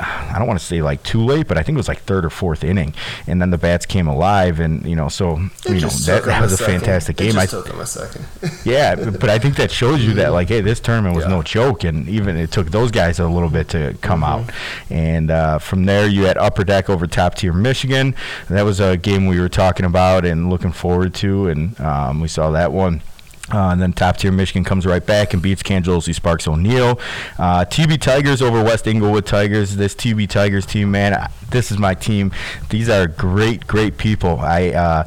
I 0.00 0.36
don't 0.38 0.46
want 0.46 0.58
to 0.60 0.64
say 0.64 0.82
like 0.82 1.02
too 1.02 1.24
late, 1.24 1.48
but 1.48 1.58
I 1.58 1.62
think 1.62 1.76
it 1.76 1.78
was 1.78 1.88
like 1.88 2.00
third 2.00 2.24
or 2.24 2.30
fourth 2.30 2.62
inning, 2.62 2.94
and 3.26 3.40
then 3.40 3.50
the 3.50 3.58
bats 3.58 3.86
came 3.86 4.06
alive, 4.06 4.60
and 4.60 4.84
you 4.84 4.94
know, 4.94 5.08
so 5.08 5.38
it 5.64 5.74
you 5.74 5.80
know 5.80 5.88
that, 5.88 6.24
that 6.24 6.40
was 6.40 6.60
a, 6.60 6.64
a 6.64 6.66
fantastic 6.66 7.16
game. 7.16 7.36
I 7.36 7.46
took 7.46 7.66
them 7.66 7.80
a 7.80 7.86
second. 7.86 8.24
yeah, 8.64 8.94
but 8.94 9.28
I 9.28 9.38
think 9.38 9.56
that 9.56 9.70
shows 9.70 10.04
you 10.04 10.14
that 10.14 10.32
like, 10.32 10.48
hey, 10.48 10.60
this 10.60 10.80
tournament 10.80 11.16
was 11.16 11.24
yeah. 11.24 11.30
no 11.30 11.42
joke, 11.42 11.84
and 11.84 12.08
even 12.08 12.36
it 12.36 12.52
took 12.52 12.68
those 12.68 12.90
guys 12.90 13.18
a 13.18 13.26
little 13.26 13.50
bit 13.50 13.68
to 13.70 13.96
come 14.00 14.20
mm-hmm. 14.20 14.48
out, 14.48 14.54
and 14.90 15.30
uh, 15.30 15.58
from 15.58 15.84
there 15.84 16.06
you 16.06 16.24
had 16.24 16.38
Upper 16.38 16.64
Deck 16.64 16.88
over 16.88 17.06
top 17.06 17.34
tier 17.34 17.52
Michigan. 17.52 18.14
That 18.48 18.62
was 18.62 18.80
a 18.80 18.96
game 18.96 19.26
we 19.26 19.40
were 19.40 19.48
talking 19.48 19.86
about 19.86 20.24
and 20.24 20.50
looking 20.50 20.72
forward 20.72 21.14
to, 21.14 21.48
and 21.48 21.80
um, 21.80 22.20
we 22.20 22.28
saw 22.28 22.50
that 22.50 22.72
one. 22.72 23.02
Uh, 23.52 23.70
and 23.70 23.80
then 23.80 23.92
top 23.92 24.18
tier 24.18 24.30
Michigan 24.30 24.62
comes 24.62 24.84
right 24.84 25.04
back 25.04 25.32
and 25.32 25.42
beats 25.42 25.62
Kansas 25.62 26.04
City 26.04 26.12
Sparks 26.12 26.46
O'Neill. 26.46 27.00
Uh, 27.38 27.64
TB 27.64 28.00
Tigers 28.00 28.42
over 28.42 28.62
West 28.62 28.86
Englewood 28.86 29.24
Tigers. 29.24 29.76
This 29.76 29.94
TB 29.94 30.28
Tigers 30.28 30.66
team, 30.66 30.90
man, 30.90 31.30
this 31.50 31.70
is 31.70 31.78
my 31.78 31.94
team. 31.94 32.30
These 32.68 32.88
are 32.88 33.06
great, 33.06 33.66
great 33.66 33.96
people. 33.96 34.38
I 34.40 34.68
uh, 34.68 35.06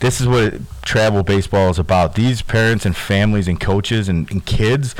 this 0.00 0.20
is 0.20 0.26
what 0.26 0.54
travel 0.82 1.22
baseball 1.22 1.70
is 1.70 1.78
about. 1.78 2.14
These 2.14 2.42
parents 2.42 2.84
and 2.84 2.96
families 2.96 3.48
and 3.48 3.60
coaches 3.60 4.08
and, 4.08 4.30
and 4.30 4.44
kids, 4.44 4.94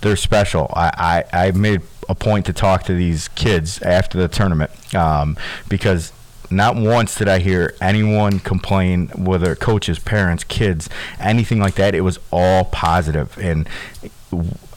they're 0.00 0.16
special. 0.16 0.72
I, 0.74 1.24
I, 1.32 1.46
I 1.46 1.50
made 1.52 1.82
a 2.08 2.14
point 2.14 2.46
to 2.46 2.52
talk 2.52 2.84
to 2.84 2.94
these 2.94 3.28
kids 3.28 3.80
after 3.82 4.18
the 4.18 4.28
tournament 4.28 4.70
um, 4.94 5.36
because 5.68 6.12
not 6.50 6.76
once 6.76 7.16
did 7.16 7.28
I 7.28 7.38
hear 7.38 7.74
anyone 7.80 8.38
complain, 8.40 9.08
whether 9.08 9.54
coaches, 9.54 9.98
parents, 9.98 10.44
kids, 10.44 10.88
anything 11.18 11.58
like 11.58 11.74
that. 11.74 11.94
It 11.94 12.02
was 12.02 12.18
all 12.30 12.64
positive, 12.66 13.36
and 13.38 13.68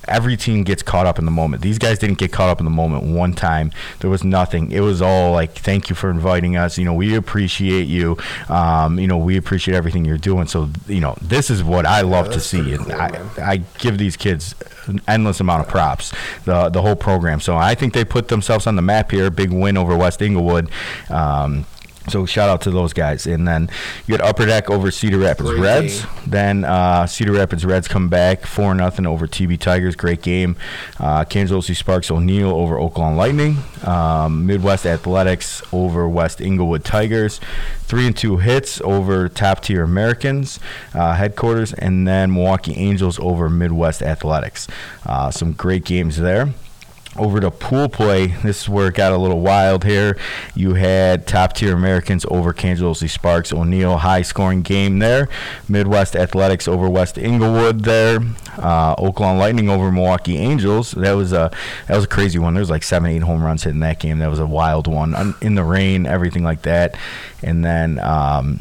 every 0.08 0.38
team 0.38 0.64
gets 0.64 0.84
caught 0.84 1.06
up 1.06 1.20
in 1.20 1.26
the 1.26 1.32
moment. 1.32 1.62
These 1.62 1.78
guys 1.78 2.00
didn't 2.00 2.18
get 2.18 2.32
caught 2.32 2.50
up 2.50 2.60
in 2.60 2.66
the 2.66 2.72
moment 2.72 3.04
one 3.04 3.34
time. 3.34 3.72
There 4.00 4.10
was 4.10 4.24
nothing. 4.24 4.72
It 4.72 4.82
was 4.82 5.02
all 5.02 5.32
like, 5.32 5.54
"Thank 5.54 5.90
you 5.90 5.96
for 5.96 6.10
inviting 6.10 6.58
us. 6.58 6.78
You 6.78 6.86
know, 6.86 6.94
we 6.94 7.16
appreciate 7.16 7.88
you. 7.88 8.18
Um, 8.50 9.00
you 9.00 9.08
know, 9.08 9.18
we 9.18 9.38
appreciate 9.38 9.76
everything 9.76 10.06
you're 10.06 10.18
doing." 10.18 10.48
So, 10.48 10.70
you 10.88 11.02
know, 11.02 11.16
this 11.22 11.50
is 11.50 11.64
what 11.64 11.86
I 11.86 12.02
love 12.02 12.28
yeah, 12.28 12.34
to 12.34 12.40
see, 12.40 12.74
and 12.74 12.92
I, 12.92 13.22
I 13.42 13.58
give 13.80 13.98
these 13.98 14.18
kids 14.18 14.56
an 14.88 15.02
endless 15.08 15.40
amount 15.40 15.62
of 15.64 15.68
props. 15.68 16.14
The 16.46 16.70
the 16.70 16.82
whole 16.82 16.96
program. 16.96 17.40
So 17.40 17.56
I 17.56 17.76
think 17.76 17.94
they 17.94 18.06
put 18.06 18.28
themselves 18.28 18.68
on 18.68 18.76
the 18.76 18.82
map 18.82 19.12
here. 19.12 19.30
Big 19.30 19.52
win 19.52 19.78
over 19.78 19.96
West 19.96 20.22
Englewood. 20.22 20.70
Um, 21.10 21.66
so 22.10 22.26
shout 22.26 22.50
out 22.50 22.62
to 22.62 22.72
those 22.72 22.94
guys, 22.94 23.28
and 23.28 23.48
then 23.48 23.70
you 24.08 24.18
get 24.18 24.26
Upper 24.26 24.46
Deck 24.46 24.70
over 24.70 24.90
Cedar 24.90 25.20
Rapids 25.20 25.50
Great 25.50 25.62
Reds. 25.62 26.02
Game. 26.02 26.12
Then 26.28 26.64
uh, 26.66 27.06
Cedar 27.06 27.34
Rapids 27.34 27.64
Reds 27.64 27.88
come 27.88 28.10
back 28.10 28.46
four 28.46 28.74
nothing 28.74 29.06
over 29.06 29.28
TB 29.28 29.60
Tigers. 29.60 29.96
Great 29.96 30.22
game. 30.22 30.56
Uh, 31.00 31.24
Kansas 31.26 31.66
City 31.66 31.76
Sparks 31.76 32.10
O'Neill 32.10 32.50
over 32.50 32.80
Oakland 32.80 33.18
Lightning. 33.18 33.58
Um, 33.84 34.48
Midwest 34.48 34.86
Athletics 34.86 35.62
over 35.72 36.08
West 36.10 36.42
Englewood 36.42 36.84
Tigers. 36.84 37.40
Three 37.84 38.08
and 38.08 38.18
two 38.18 38.38
hits 38.38 38.82
over 38.82 39.30
top 39.30 39.62
tier 39.62 39.84
Americans 39.84 40.60
uh, 40.94 41.14
headquarters, 41.14 41.74
and 41.74 42.08
then 42.08 42.34
Milwaukee 42.34 42.76
Angels 42.76 43.20
over 43.20 43.50
Midwest 43.50 44.02
Athletics. 44.02 44.68
Uh, 45.06 45.30
some 45.30 45.54
great 45.54 45.86
games 45.86 46.18
there 46.18 46.54
over 47.17 47.39
to 47.39 47.52
pool 47.52 47.89
play. 47.89 48.28
This 48.28 48.62
is 48.62 48.69
where 48.69 48.88
it 48.88 48.95
got 48.95 49.12
a 49.12 49.17
little 49.17 49.41
wild 49.41 49.84
here. 49.84 50.17
You 50.56 50.76
had 50.76 51.28
top 51.28 51.54
tier 51.54 51.74
Americans 51.74 52.26
over 52.30 52.54
Kansas 52.54 53.00
City 53.00 53.10
Sparks 53.10 53.52
O'Neill, 53.52 53.97
high 53.97 54.21
scoring 54.21 54.62
game 54.62 55.00
there. 55.00 55.28
Midwest 55.67 56.15
Athletics 56.15 56.67
over 56.67 56.89
West 56.89 57.17
Englewood 57.17 57.82
there. 57.84 58.19
Uh, 58.58 58.95
Oaklawn 58.95 59.38
Lightning 59.38 59.69
over 59.69 59.91
Milwaukee 59.91 60.38
Angels. 60.38 60.91
That 60.91 61.13
was 61.13 61.34
a 61.34 61.52
that 61.88 61.95
was 61.95 62.06
a 62.06 62.10
crazy 62.10 62.39
one. 62.39 62.54
There 62.54 62.62
was 62.62 62.69
like 62.69 62.84
seven, 62.84 63.12
eight 63.12 63.24
home 63.24 63.43
runs 63.43 63.63
hitting 63.63 63.82
that 63.82 64.00
game. 64.00 64.19
That 64.19 64.30
was 64.30 64.39
a 64.39 64.47
wild 64.47 64.88
one 64.88 65.36
in 65.41 65.56
the 65.56 65.63
rain, 65.63 66.06
everything 66.06 66.43
like 66.43 66.63
that. 66.63 66.97
And 67.43 67.63
then. 67.63 68.00
Um, 68.00 68.60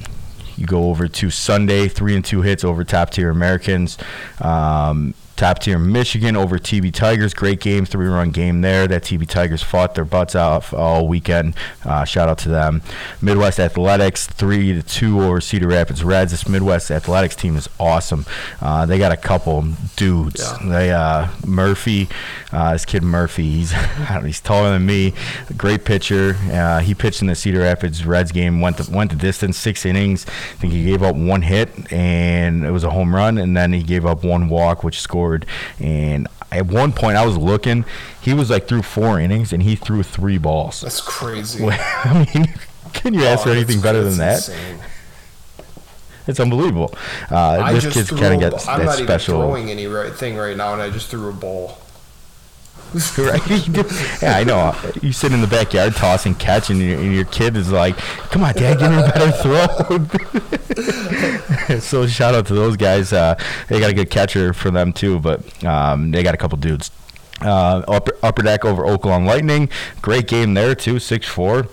you 0.56 0.66
go 0.66 0.90
over 0.90 1.08
to 1.08 1.30
Sunday, 1.30 1.88
three 1.88 2.14
and 2.14 2.22
two 2.22 2.42
hits 2.42 2.64
over 2.64 2.84
top 2.84 3.08
tier 3.08 3.30
Americans. 3.30 3.96
Um, 4.42 5.14
Top 5.40 5.58
tier 5.58 5.78
Michigan 5.78 6.36
over 6.36 6.58
TB 6.58 6.92
Tigers. 6.92 7.32
Great 7.32 7.60
game, 7.60 7.86
three 7.86 8.08
run 8.08 8.30
game 8.30 8.60
there. 8.60 8.86
That 8.86 9.04
TB 9.04 9.26
Tigers 9.26 9.62
fought 9.62 9.94
their 9.94 10.04
butts 10.04 10.34
off 10.34 10.74
all 10.74 11.08
weekend. 11.08 11.54
Uh, 11.82 12.04
shout 12.04 12.28
out 12.28 12.36
to 12.40 12.50
them. 12.50 12.82
Midwest 13.22 13.58
Athletics, 13.58 14.26
three 14.26 14.74
to 14.74 14.82
two 14.82 15.22
over 15.22 15.40
Cedar 15.40 15.68
Rapids 15.68 16.04
Reds. 16.04 16.32
This 16.32 16.46
Midwest 16.46 16.90
Athletics 16.90 17.34
team 17.34 17.56
is 17.56 17.70
awesome. 17.78 18.26
Uh, 18.60 18.84
they 18.84 18.98
got 18.98 19.12
a 19.12 19.16
couple 19.16 19.64
dudes. 19.96 20.42
Yeah. 20.42 20.68
They 20.68 20.90
uh, 20.90 21.28
Murphy, 21.46 22.10
uh, 22.52 22.72
this 22.72 22.84
kid 22.84 23.02
Murphy. 23.02 23.50
He's 23.50 23.72
he's 24.22 24.42
taller 24.42 24.72
than 24.72 24.84
me. 24.84 25.14
Great 25.56 25.86
pitcher. 25.86 26.36
Uh, 26.52 26.80
he 26.80 26.94
pitched 26.94 27.22
in 27.22 27.28
the 27.28 27.34
Cedar 27.34 27.60
Rapids 27.60 28.04
Reds 28.04 28.30
game. 28.30 28.60
Went 28.60 28.76
the, 28.76 28.94
went 28.94 29.10
the 29.10 29.16
distance, 29.16 29.56
six 29.56 29.86
innings. 29.86 30.26
I 30.26 30.56
think 30.56 30.74
he 30.74 30.84
gave 30.84 31.02
up 31.02 31.16
one 31.16 31.40
hit 31.40 31.90
and 31.90 32.62
it 32.62 32.72
was 32.72 32.84
a 32.84 32.90
home 32.90 33.14
run, 33.14 33.38
and 33.38 33.56
then 33.56 33.72
he 33.72 33.82
gave 33.82 34.04
up 34.04 34.22
one 34.22 34.50
walk, 34.50 34.84
which 34.84 35.00
scored 35.00 35.29
forward. 35.30 35.46
And 35.78 36.28
at 36.50 36.66
one 36.66 36.92
point, 36.92 37.16
I 37.16 37.24
was 37.24 37.36
looking. 37.36 37.84
He 38.20 38.34
was 38.34 38.50
like 38.50 38.68
through 38.68 38.82
four 38.82 39.20
innings, 39.20 39.52
and 39.52 39.62
he 39.62 39.76
threw 39.76 40.02
three 40.02 40.38
balls. 40.38 40.80
That's 40.80 41.00
crazy. 41.00 41.64
I 41.70 42.26
mean, 42.34 42.54
can 42.92 43.14
you 43.14 43.24
ask 43.24 43.44
for 43.44 43.50
anything 43.50 43.80
better 43.80 44.02
than 44.02 44.18
that? 44.18 44.36
Insane. 44.36 44.80
It's 46.26 46.38
unbelievable. 46.38 46.94
Uh, 47.30 47.72
this 47.72 47.92
kid's 47.92 48.10
kind 48.10 48.34
of 48.34 48.40
got 48.40 48.68
I'm 48.68 48.80
that 48.80 48.84
not 48.84 48.98
special. 48.98 49.36
even 49.36 49.48
throwing 49.48 49.70
anything 49.70 50.36
right 50.36 50.56
now, 50.56 50.72
and 50.74 50.82
I 50.82 50.90
just 50.90 51.08
threw 51.08 51.28
a 51.28 51.32
ball. 51.32 51.78
right? 53.18 54.22
yeah, 54.22 54.36
I 54.36 54.44
know. 54.44 54.74
You 55.00 55.12
sit 55.12 55.32
in 55.32 55.40
the 55.40 55.46
backyard 55.46 55.94
tossing 55.94 56.34
catch, 56.34 56.70
and 56.70 56.80
your, 56.80 56.98
and 56.98 57.14
your 57.14 57.26
kid 57.26 57.56
is 57.56 57.70
like, 57.70 57.96
"Come 58.30 58.42
on, 58.42 58.54
Dad, 58.54 58.78
give 58.78 58.90
me 58.90 58.98
a 58.98 59.12
better 59.12 59.30
throw." 59.30 59.66
so 61.80 62.06
shout 62.06 62.34
out 62.34 62.46
to 62.46 62.54
those 62.54 62.76
guys. 62.76 63.12
Uh, 63.12 63.36
they 63.68 63.78
got 63.78 63.90
a 63.90 63.94
good 63.94 64.10
catcher 64.10 64.52
for 64.52 64.70
them 64.70 64.92
too, 64.92 65.20
but 65.20 65.64
um, 65.64 66.10
they 66.10 66.22
got 66.22 66.34
a 66.34 66.38
couple 66.38 66.58
dudes. 66.58 66.90
Uh, 67.40 67.82
upper, 67.88 68.12
upper 68.22 68.42
deck 68.42 68.64
over 68.64 68.82
Oaklawn 68.82 69.26
Lightning, 69.26 69.68
great 70.02 70.26
game 70.26 70.54
there 70.54 70.74
too, 70.74 70.98
six 70.98 71.26
four. 71.26 71.68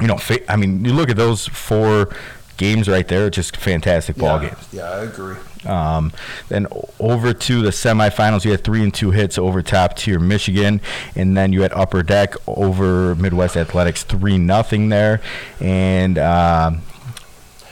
You 0.00 0.08
know, 0.08 0.18
I 0.48 0.56
mean, 0.56 0.84
you 0.84 0.92
look 0.92 1.10
at 1.10 1.16
those 1.16 1.46
four 1.46 2.08
games 2.56 2.88
right 2.88 3.06
there, 3.06 3.30
just 3.30 3.56
fantastic 3.56 4.16
ball 4.16 4.42
yeah, 4.42 4.48
games. 4.48 4.68
Yeah, 4.72 4.90
I 4.90 5.04
agree. 5.04 5.36
Um, 5.66 6.12
then 6.48 6.66
over 6.98 7.32
to 7.32 7.62
the 7.62 7.70
semifinals, 7.70 8.44
you 8.44 8.50
had 8.50 8.64
three 8.64 8.82
and 8.82 8.92
two 8.92 9.10
hits 9.10 9.38
over 9.38 9.62
top 9.62 9.96
tier 9.96 10.18
Michigan, 10.18 10.80
and 11.14 11.36
then 11.36 11.52
you 11.52 11.62
had 11.62 11.72
Upper 11.72 12.02
Deck 12.02 12.34
over 12.46 13.14
Midwest 13.14 13.56
Athletics 13.56 14.02
three 14.04 14.38
nothing 14.38 14.88
there, 14.88 15.20
and 15.60 16.18
uh, 16.18 16.72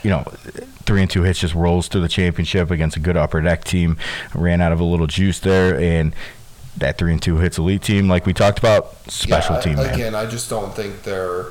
you 0.03 0.09
know 0.09 0.23
three 0.85 1.01
and 1.01 1.09
two 1.09 1.23
hits 1.23 1.39
just 1.39 1.55
rolls 1.55 1.87
to 1.89 1.99
the 1.99 2.09
championship 2.09 2.71
against 2.71 2.97
a 2.97 2.99
good 2.99 3.17
Upper 3.17 3.41
Deck 3.41 3.63
team. 3.63 3.97
Ran 4.33 4.61
out 4.61 4.71
of 4.71 4.79
a 4.79 4.83
little 4.83 5.07
juice 5.07 5.39
there, 5.39 5.79
and 5.79 6.15
that 6.77 6.97
three 6.97 7.11
and 7.11 7.21
two 7.21 7.37
hits 7.37 7.57
elite 7.57 7.83
team, 7.83 8.07
like 8.07 8.25
we 8.25 8.33
talked 8.33 8.59
about, 8.59 8.95
special 9.11 9.55
yeah, 9.55 9.61
team. 9.61 9.79
Again, 9.79 10.15
I 10.15 10.25
just 10.25 10.49
don't 10.49 10.73
think 10.73 11.03
they're 11.03 11.47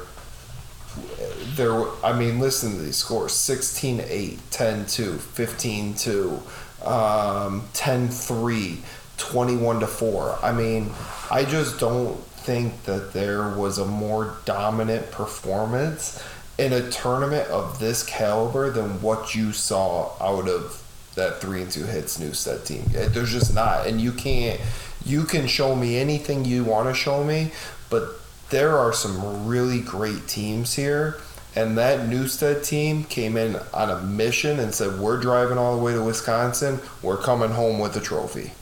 there 1.57 1.85
I 2.05 2.13
mean 2.19 2.39
listen 2.41 2.73
to 2.77 2.83
these 2.83 2.97
scores. 2.97 3.33
16-8 3.33 4.39
10-2 4.51 5.17
15-2 5.17 6.87
um, 6.87 7.63
10-3 7.73 8.79
21-4 9.19 10.39
I 10.43 10.53
mean 10.53 10.91
I 11.31 11.45
just 11.45 11.79
don't 11.79 12.19
think 12.25 12.85
that 12.85 13.13
there 13.13 13.49
was 13.51 13.79
a 13.79 13.87
more 13.87 14.37
dominant 14.45 15.11
performance 15.13 16.23
in 16.59 16.73
a 16.73 16.91
tournament 16.91 17.49
of 17.49 17.79
this 17.79 18.03
caliber 18.03 18.71
than 18.71 19.01
what 19.01 19.35
you 19.35 19.53
saw 19.53 20.13
out 20.21 20.49
of 20.49 20.83
that 21.15 21.41
3 21.41 21.63
and 21.63 21.71
2 21.71 21.85
hits 21.85 22.19
Newstead 22.19 22.65
team. 22.65 22.85
There's 22.91 23.31
just 23.31 23.55
not 23.55 23.87
and 23.87 24.01
you 24.01 24.13
can't 24.13 24.61
you 25.05 25.25
can 25.25 25.47
show 25.47 25.75
me 25.75 25.97
anything 25.99 26.45
you 26.45 26.65
want 26.65 26.89
to 26.89 26.95
show 26.95 27.23
me 27.23 27.51
but 27.91 28.21
there 28.51 28.77
are 28.77 28.93
some 28.93 29.47
really 29.47 29.81
great 29.81 30.29
teams 30.29 30.75
here 30.75 31.19
and 31.55 31.77
that 31.77 32.09
Newstead 32.09 32.65
team 32.65 33.05
came 33.05 33.37
in 33.37 33.57
on 33.75 33.91
a 33.91 34.01
mission 34.01 34.59
and 34.59 34.75
said, 34.75 34.99
We're 34.99 35.21
driving 35.21 35.59
all 35.59 35.77
the 35.77 35.83
way 35.83 35.93
to 35.93 36.03
Wisconsin. 36.03 36.81
We're 37.03 37.19
coming 37.19 37.51
home 37.51 37.79
with 37.79 37.97
a 37.97 38.01
trophy. 38.01 38.53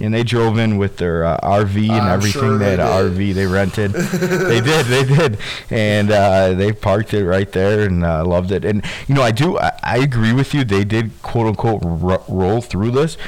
And 0.00 0.14
they 0.14 0.22
drove 0.22 0.58
in 0.58 0.78
with 0.78 0.98
their 0.98 1.24
uh, 1.24 1.40
RV 1.40 1.82
and 1.82 1.92
I'm 1.92 2.12
everything. 2.18 2.40
Sure 2.40 2.56
they, 2.56 2.64
they 2.64 2.70
had 2.70 2.80
an 2.80 3.10
RV 3.10 3.34
they 3.34 3.46
rented. 3.46 3.92
they 3.92 4.60
did, 4.60 4.86
they 4.86 5.04
did, 5.04 5.38
and 5.70 6.12
uh, 6.12 6.54
they 6.54 6.72
parked 6.72 7.14
it 7.14 7.24
right 7.24 7.50
there 7.50 7.84
and 7.84 8.04
uh, 8.04 8.24
loved 8.24 8.52
it. 8.52 8.64
And 8.64 8.84
you 9.08 9.16
know, 9.16 9.22
I 9.22 9.32
do, 9.32 9.58
I, 9.58 9.72
I, 9.82 9.98
agree 9.98 10.32
with 10.32 10.54
you. 10.54 10.62
They 10.62 10.84
did 10.84 11.20
quote 11.22 11.48
unquote 11.48 11.84
r- 11.84 12.22
roll 12.28 12.60
through 12.60 12.92
this, 12.92 13.18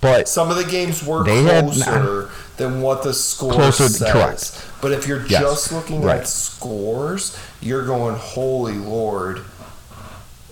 but 0.00 0.26
some 0.26 0.50
of 0.50 0.56
the 0.56 0.64
games 0.64 1.04
were 1.04 1.24
closer 1.24 2.22
had, 2.22 2.33
than 2.56 2.80
what 2.80 3.02
the 3.02 3.12
score 3.12 3.52
closer, 3.52 3.88
says. 3.88 4.12
Correct. 4.12 4.70
But 4.80 4.92
if 4.92 5.06
you're 5.06 5.26
yes. 5.26 5.40
just 5.40 5.72
looking 5.72 6.02
right. 6.02 6.20
at 6.20 6.28
scores, 6.28 7.38
you're 7.60 7.84
going, 7.86 8.16
holy 8.16 8.74
lord, 8.74 9.44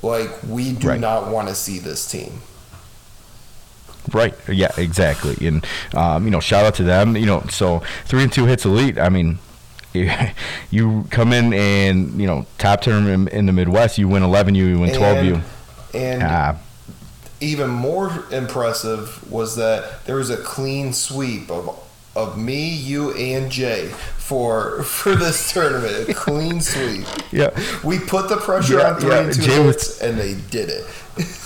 like 0.03 0.31
we 0.49 0.73
do 0.73 0.89
right. 0.89 1.01
not 1.01 1.31
want 1.31 1.49
to 1.49 1.55
see 1.55 1.79
this 1.79 2.11
team. 2.11 2.41
Right. 4.13 4.35
Yeah. 4.49 4.73
Exactly. 4.77 5.47
And 5.47 5.65
um, 5.95 6.25
you 6.25 6.31
know, 6.31 6.41
shout 6.41 6.65
out 6.65 6.75
to 6.77 6.83
them. 6.83 7.17
You 7.17 7.27
know, 7.27 7.43
so 7.49 7.83
three 8.05 8.25
and 8.25 8.33
two 8.33 8.47
hits 8.47 8.65
elite. 8.65 8.99
I 8.99 9.09
mean, 9.09 9.39
you 10.71 11.07
come 11.11 11.33
in 11.33 11.53
and 11.53 12.21
you 12.21 12.27
know 12.27 12.47
top 12.59 12.83
term 12.83 13.07
in, 13.07 13.29
in 13.29 13.47
the 13.47 13.53
Midwest, 13.53 13.99
you 13.99 14.09
win 14.09 14.23
eleven, 14.23 14.55
you 14.55 14.81
win 14.81 14.95
twelve, 14.95 15.19
and, 15.19 15.27
you. 15.27 15.43
And 15.95 16.23
ah. 16.23 16.57
even 17.41 17.71
more 17.71 18.25
impressive 18.33 19.31
was 19.31 19.57
that 19.57 20.05
there 20.07 20.17
was 20.17 20.31
a 20.31 20.39
clean 20.39 20.93
sweep 20.93 21.51
of 21.51 21.79
of 22.15 22.37
me, 22.39 22.69
you, 22.69 23.13
and 23.15 23.51
Jay 23.51 23.89
for 23.89 24.83
for 24.83 25.15
this 25.17 25.53
tournament. 25.53 26.09
A 26.09 26.15
clean 26.27 26.61
sweep. 26.61 27.07
Yeah. 27.33 27.51
We 27.85 27.99
put 27.99 28.29
the 28.29 28.37
pressure 28.37 28.79
Yeah, 28.79 28.93
on 28.95 29.01
three 29.01 29.11
yeah, 29.11 29.21
and 29.23 29.35
two 29.35 29.63
was- 29.65 30.01
and 30.01 30.19
they 30.19 30.35
did 30.51 30.69
it. 30.69 30.87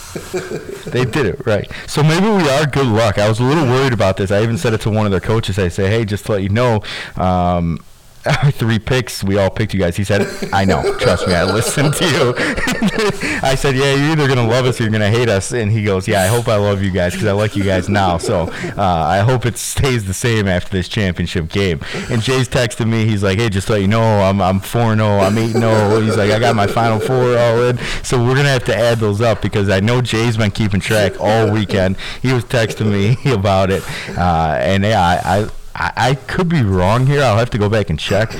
They 0.87 1.05
did 1.05 1.27
it 1.27 1.45
right. 1.47 1.71
So 1.87 2.03
maybe 2.03 2.27
we 2.27 2.49
are 2.49 2.65
good 2.67 2.87
luck. 2.87 3.19
I 3.19 3.29
was 3.29 3.39
a 3.39 3.43
little 3.45 3.65
worried 3.67 3.93
about 3.93 4.17
this. 4.17 4.31
I 4.31 4.43
even 4.43 4.57
said 4.57 4.73
it 4.73 4.81
to 4.83 4.91
one 4.91 5.05
of 5.05 5.11
their 5.13 5.21
coaches. 5.21 5.59
I 5.59 5.69
say, 5.69 5.89
hey, 5.91 6.07
just 6.07 6.25
to 6.27 6.33
let 6.33 6.43
you 6.43 6.49
know, 6.49 6.83
um, 7.17 7.81
three 8.53 8.79
picks. 8.79 9.23
We 9.23 9.39
all 9.39 9.51
picked 9.51 9.75
you 9.75 9.81
guys. 9.81 9.97
He 9.97 10.05
said, 10.05 10.27
I 10.53 10.65
know. 10.65 10.97
Trust 10.99 11.27
me. 11.27 11.35
I 11.35 11.45
listened 11.45 11.95
to 11.95 12.05
you. 12.05 12.35
I 13.43 13.55
said, 13.55 13.77
yeah, 13.77 13.95
you're 13.95 14.13
either 14.13 14.29
gonna 14.29 14.47
love 14.47 14.67
us 14.67 14.81
or 14.81 14.85
you're 14.85 14.93
gonna 14.93 15.11
hate 15.11 15.29
us. 15.29 15.53
And 15.53 15.71
he 15.71 15.85
goes, 15.85 16.09
yeah, 16.09 16.23
I 16.23 16.27
hope 16.27 16.49
I 16.49 16.57
love 16.57 16.83
you 16.83 16.91
guys 16.91 17.13
because 17.13 17.27
I 17.27 17.33
like 17.33 17.57
you 17.57 17.65
guys 17.65 17.89
now. 17.89 18.19
So 18.19 18.43
uh, 18.77 18.83
I 18.83 19.21
hope 19.21 19.47
it 19.47 19.57
stays 19.59 20.05
the 20.07 20.15
same 20.15 20.49
after 20.49 20.71
this 20.71 20.89
championship 20.89 21.49
game. 21.49 21.81
And 22.11 22.23
Jay's 22.23 22.49
texting 22.49 22.89
me. 22.89 23.07
He's 23.07 23.23
like, 23.23 23.39
hey, 23.39 23.49
just 23.49 23.67
to 23.69 23.75
let 23.75 23.83
you 23.83 23.89
know, 23.89 24.03
I'm 24.03 24.41
I'm 24.41 24.61
four 24.61 24.95
zero. 24.95 25.19
I'm 25.19 25.37
eight 25.39 25.53
zero. 25.53 26.01
He's 26.01 26.17
like, 26.17 26.31
I 26.31 26.39
got 26.39 26.57
my 26.57 26.67
final 26.67 26.99
four 26.99 27.37
all 27.37 27.63
in. 27.65 27.79
So 28.03 28.23
we're 28.23 28.37
gonna 28.37 28.49
have 28.49 28.65
to 28.65 28.77
add 28.77 28.99
those 28.99 29.21
up 29.21 29.43
because 29.43 29.69
I 29.69 29.81
know 29.81 30.01
Jay's 30.01 30.37
been 30.37 30.51
keeping 30.51 30.81
track 30.81 31.21
all 31.21 31.51
weekend. 31.51 31.97
He 32.23 32.33
was 32.33 32.45
texting 32.45 32.91
me 32.91 33.17
about 33.33 33.71
it, 33.71 33.83
uh, 34.17 34.59
and 34.61 34.83
yeah, 34.85 35.01
I, 35.03 35.49
I 35.79 35.93
I 35.97 36.15
could 36.15 36.49
be 36.49 36.63
wrong 36.63 37.07
here. 37.07 37.23
I'll 37.23 37.37
have 37.39 37.51
to 37.51 37.59
go 37.59 37.69
back 37.69 37.91
and 37.91 37.99
check. 37.99 38.33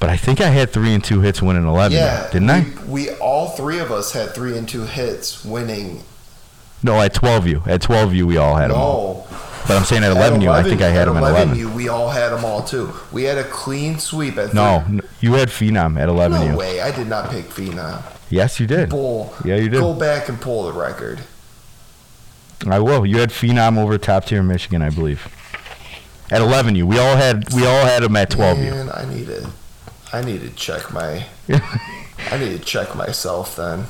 But 0.00 0.10
I 0.10 0.16
think 0.16 0.40
I 0.40 0.48
had 0.48 0.70
three 0.70 0.94
and 0.94 1.02
two 1.02 1.20
hits 1.22 1.42
winning 1.42 1.66
eleven. 1.66 1.96
Yeah, 1.96 2.28
didn't 2.30 2.50
I? 2.50 2.66
we, 2.86 3.06
We 3.06 3.10
all 3.16 3.48
three 3.48 3.78
of 3.80 3.90
us 3.90 4.12
had 4.12 4.34
three 4.34 4.56
and 4.56 4.68
two 4.68 4.82
hits, 4.84 5.44
winning. 5.44 6.02
No, 6.82 7.00
at 7.00 7.14
twelve 7.14 7.46
U. 7.48 7.62
At 7.66 7.82
twelve 7.82 8.14
U, 8.14 8.26
we 8.26 8.36
all 8.36 8.54
had 8.54 8.70
them 8.70 8.78
all. 8.78 9.26
No, 9.30 9.36
But 9.66 9.76
I'm 9.76 9.84
saying 9.84 10.04
at 10.04 10.12
eleven 10.12 10.40
you. 10.40 10.50
I 10.50 10.62
think 10.62 10.82
I 10.82 10.90
had 10.90 11.08
them 11.08 11.16
at 11.16 11.22
eleven. 11.24 11.56
U, 11.58 11.68
we 11.70 11.88
all 11.88 12.10
had 12.10 12.28
them 12.28 12.44
all 12.44 12.62
too. 12.62 12.92
We 13.10 13.24
had 13.24 13.38
a 13.38 13.44
clean 13.44 13.98
sweep 13.98 14.36
at 14.38 14.54
No, 14.54 14.84
three. 14.86 14.98
n- 14.98 15.08
you 15.20 15.32
had 15.34 15.48
Phenom 15.48 15.98
at 15.98 16.08
eleven 16.08 16.40
No 16.42 16.52
U. 16.52 16.56
way, 16.56 16.80
I 16.80 16.92
did 16.94 17.08
not 17.08 17.30
pick 17.30 17.46
Phenom. 17.46 18.02
Yes, 18.30 18.60
you 18.60 18.66
did. 18.68 18.90
Bull. 18.90 19.34
Yeah, 19.44 19.56
you 19.56 19.68
did. 19.70 19.80
Go 19.80 19.94
back 19.94 20.28
and 20.28 20.38
pull 20.40 20.70
the 20.70 20.78
record. 20.78 21.20
I 22.68 22.78
will. 22.78 23.06
You 23.06 23.18
had 23.18 23.30
Phenom 23.30 23.78
over 23.78 23.96
top 23.98 24.26
tier 24.26 24.42
Michigan, 24.42 24.82
I 24.82 24.90
believe. 24.90 25.26
At 26.30 26.40
eleven 26.42 26.74
U, 26.74 26.86
we 26.86 26.98
all 26.98 27.16
had 27.16 27.52
we 27.54 27.64
all 27.66 27.84
had 27.86 28.02
them 28.02 28.14
at 28.16 28.30
twelve 28.30 28.58
U. 28.58 28.70
Man, 28.70 28.90
I 28.92 29.04
need 29.12 29.26
to, 29.28 29.48
I 30.12 30.22
need 30.22 30.40
to 30.42 30.50
check 30.50 30.92
my, 30.92 31.24
I 31.48 32.38
need 32.38 32.50
to 32.50 32.58
check 32.58 32.94
myself 32.94 33.56
then. 33.56 33.86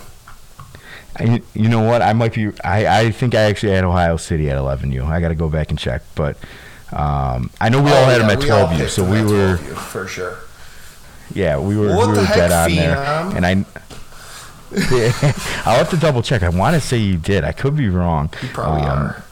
You, 1.21 1.43
you 1.55 1.69
know 1.69 1.81
what? 1.83 2.01
I 2.01 2.13
might 2.13 2.33
be. 2.35 2.53
I, 2.63 3.01
I 3.01 3.11
think 3.11 3.35
I 3.35 3.41
actually 3.43 3.73
had 3.73 3.83
Ohio 3.83 4.17
City 4.19 4.49
at 4.51 4.57
11U. 4.57 5.05
I 5.07 5.21
got 5.21 5.29
to 5.29 5.35
go 5.35 5.49
back 5.49 5.71
and 5.71 5.79
check, 5.79 6.03
but 6.15 6.37
um, 6.93 7.51
I 7.61 7.71
know 7.71 7.83
we 7.83 7.91
all 7.91 8.05
Oh, 8.05 8.05
had 8.05 8.21
yeah, 8.21 8.29
them 8.29 8.39
at 8.39 8.45
12U. 8.79 8.89
So 8.89 9.03
we 9.03 9.23
were, 9.23 9.57
12U, 9.57 9.77
for 9.77 10.07
sure. 10.07 10.39
yeah, 11.35 11.59
we 11.59 11.77
were, 11.77 11.97
What 11.97 12.09
we 12.11 12.19
were 12.19 12.25
dead 12.27 12.53
on 12.53 12.71
there. 12.77 12.97
And 13.37 13.45
I, 13.45 13.65
I'll 15.67 15.79
have 15.79 15.91
to 15.91 15.97
double 15.97 16.23
check. 16.23 16.43
I 16.45 16.51
want 16.51 16.75
to 16.75 16.81
say 16.81 16.99
you 16.99 17.17
did. 17.17 17.43
I 17.43 17.51
could 17.53 17.77
be 17.77 17.89
wrong. 17.89 18.31
You 18.43 18.49
probably 18.51 18.83
Um, 18.83 18.99
are. 18.99 19.25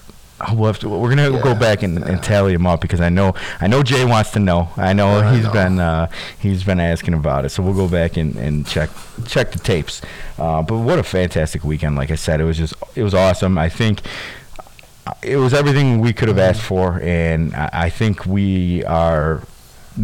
We'll 0.52 0.66
have 0.66 0.78
to, 0.80 0.88
we're 0.90 1.08
gonna 1.14 1.30
go 1.42 1.54
back 1.54 1.82
and, 1.82 1.98
yeah. 1.98 2.08
and 2.08 2.22
tally 2.22 2.52
them 2.52 2.66
up 2.66 2.82
because 2.82 3.00
I 3.00 3.08
know 3.08 3.34
I 3.58 3.68
know 3.68 3.82
Jay 3.82 4.04
wants 4.04 4.32
to 4.32 4.38
know. 4.38 4.68
I 4.76 4.92
know 4.92 5.18
Yeah, 5.20 5.28
I 5.28 5.40
know. 5.40 5.52
been 5.52 5.78
uh, 5.78 6.10
he's 6.38 6.62
been 6.62 6.78
asking 6.78 7.14
about 7.14 7.46
it. 7.46 7.48
So 7.50 7.62
we'll 7.62 7.74
go 7.74 7.88
back 7.88 8.18
and, 8.18 8.36
and 8.36 8.66
check 8.66 8.90
check 9.26 9.52
the 9.52 9.58
tapes. 9.58 10.02
Uh, 10.38 10.60
but 10.62 10.76
what 10.78 10.98
a 10.98 11.02
fantastic 11.02 11.64
weekend! 11.64 11.96
Like 11.96 12.10
I 12.10 12.16
said, 12.16 12.40
it 12.40 12.44
was 12.44 12.58
just 12.58 12.74
it 12.94 13.02
was 13.02 13.14
awesome. 13.14 13.56
I 13.56 13.70
think 13.70 14.02
it 15.22 15.36
was 15.36 15.54
everything 15.54 16.00
we 16.00 16.12
could 16.12 16.28
have 16.28 16.38
asked 16.38 16.62
for, 16.62 17.00
and 17.02 17.54
I, 17.54 17.70
I 17.72 17.90
think 17.90 18.26
we 18.26 18.84
are. 18.84 19.42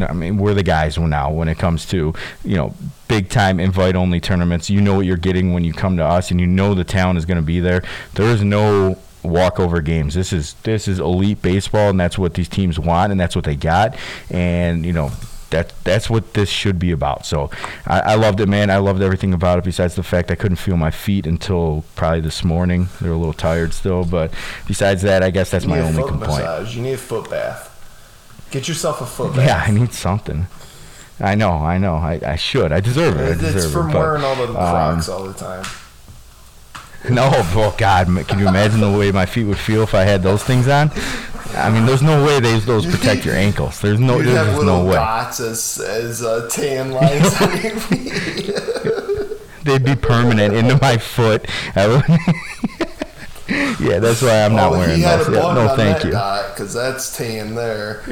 I 0.08 0.14
mean, 0.14 0.38
we're 0.38 0.54
the 0.54 0.62
guys 0.62 0.98
now 0.98 1.30
when 1.30 1.48
it 1.48 1.58
comes 1.58 1.84
to 1.86 2.14
you 2.44 2.56
know 2.56 2.74
big 3.08 3.28
time 3.28 3.60
invite 3.60 3.96
only 3.96 4.20
tournaments. 4.20 4.70
You 4.70 4.80
know 4.80 4.94
what 4.94 5.04
you're 5.04 5.18
getting 5.18 5.52
when 5.52 5.64
you 5.64 5.74
come 5.74 5.98
to 5.98 6.04
us, 6.04 6.30
and 6.30 6.40
you 6.40 6.46
know 6.46 6.72
the 6.74 6.84
town 6.84 7.18
is 7.18 7.26
going 7.26 7.36
to 7.36 7.42
be 7.42 7.60
there. 7.60 7.82
There 8.14 8.26
is 8.28 8.42
no 8.42 8.96
walkover 9.22 9.80
games. 9.80 10.14
This 10.14 10.32
is 10.32 10.54
this 10.62 10.88
is 10.88 10.98
elite 10.98 11.42
baseball, 11.42 11.90
and 11.90 12.00
that's 12.00 12.18
what 12.18 12.34
these 12.34 12.48
teams 12.48 12.78
want, 12.78 13.12
and 13.12 13.20
that's 13.20 13.36
what 13.36 13.44
they 13.44 13.56
got. 13.56 13.96
And 14.30 14.84
you 14.84 14.92
know 14.92 15.10
that 15.50 15.72
that's 15.84 16.10
what 16.10 16.34
this 16.34 16.48
should 16.48 16.78
be 16.78 16.90
about. 16.90 17.24
So 17.24 17.50
I, 17.86 18.00
I 18.00 18.14
loved 18.16 18.40
it, 18.40 18.48
man. 18.48 18.70
I 18.70 18.78
loved 18.78 19.00
everything 19.02 19.32
about 19.32 19.58
it. 19.58 19.64
Besides 19.64 19.94
the 19.94 20.02
fact 20.02 20.30
I 20.30 20.34
couldn't 20.34 20.56
feel 20.56 20.76
my 20.76 20.90
feet 20.90 21.26
until 21.26 21.84
probably 21.94 22.20
this 22.20 22.42
morning. 22.42 22.88
They're 23.00 23.12
a 23.12 23.16
little 23.16 23.32
tired 23.32 23.72
still, 23.72 24.04
but 24.04 24.32
besides 24.66 25.02
that, 25.02 25.22
I 25.22 25.30
guess 25.30 25.50
that's 25.50 25.66
my 25.66 25.80
only 25.80 26.02
foot 26.02 26.08
complaint. 26.08 26.40
massage. 26.40 26.74
You 26.74 26.82
need 26.82 26.94
a 26.94 26.98
foot 26.98 27.30
bath. 27.30 27.68
Get 28.50 28.68
yourself 28.68 29.00
a 29.00 29.06
foot 29.06 29.36
bath. 29.36 29.46
Yeah. 29.46 29.64
I 29.66 29.70
need 29.70 29.92
something. 29.92 30.46
I 31.20 31.36
know, 31.36 31.52
I 31.52 31.78
know. 31.78 31.94
I, 31.94 32.20
I 32.26 32.36
should. 32.36 32.72
I 32.72 32.80
deserve 32.80 33.20
it. 33.20 33.22
I 33.22 33.34
deserve 33.34 33.56
it's 33.56 33.64
it. 33.66 33.70
from 33.70 33.92
but, 33.92 33.98
wearing 33.98 34.24
all 34.24 34.34
the 34.34 34.48
um, 34.48 34.54
Crocs 34.54 35.08
all 35.08 35.24
the 35.24 35.34
time. 35.34 35.64
No, 37.10 37.30
oh 37.32 37.74
God! 37.78 38.06
Can 38.28 38.38
you 38.38 38.46
imagine 38.48 38.80
the 38.80 38.96
way 38.96 39.10
my 39.10 39.26
feet 39.26 39.44
would 39.44 39.58
feel 39.58 39.82
if 39.82 39.92
I 39.94 40.02
had 40.04 40.22
those 40.22 40.42
things 40.44 40.68
on? 40.68 40.90
I 41.56 41.68
mean, 41.70 41.84
there's 41.84 42.02
no 42.02 42.24
way 42.24 42.38
those 42.40 42.64
those 42.64 42.86
protect 42.86 43.24
your 43.24 43.34
ankles. 43.34 43.80
There's 43.80 43.98
no, 44.00 44.18
You'd 44.18 44.26
there's 44.28 44.46
have 44.56 44.64
no 44.64 44.84
way. 44.84 44.94
dots 44.94 45.40
as 45.40 45.78
as 45.80 46.22
uh, 46.22 46.48
tan 46.48 46.92
lines 46.92 47.40
on 47.42 47.50
your 47.60 47.76
feet. 47.80 48.54
They'd 49.64 49.84
be 49.84 49.94
permanent 49.96 50.54
into 50.54 50.78
my 50.80 50.96
foot. 50.96 51.46
I 51.76 51.86
would- 51.88 52.04
yeah, 53.80 53.98
that's 53.98 54.22
why 54.22 54.42
I'm 54.42 54.54
not 54.54 54.72
oh, 54.72 54.78
wearing 54.78 55.00
those. 55.00 55.28
Yeah, 55.28 55.54
no, 55.54 55.74
thank 55.76 56.02
that 56.02 56.04
you. 56.04 56.10
because 56.52 56.72
that's 56.72 57.16
tan 57.16 57.54
there. 57.54 58.02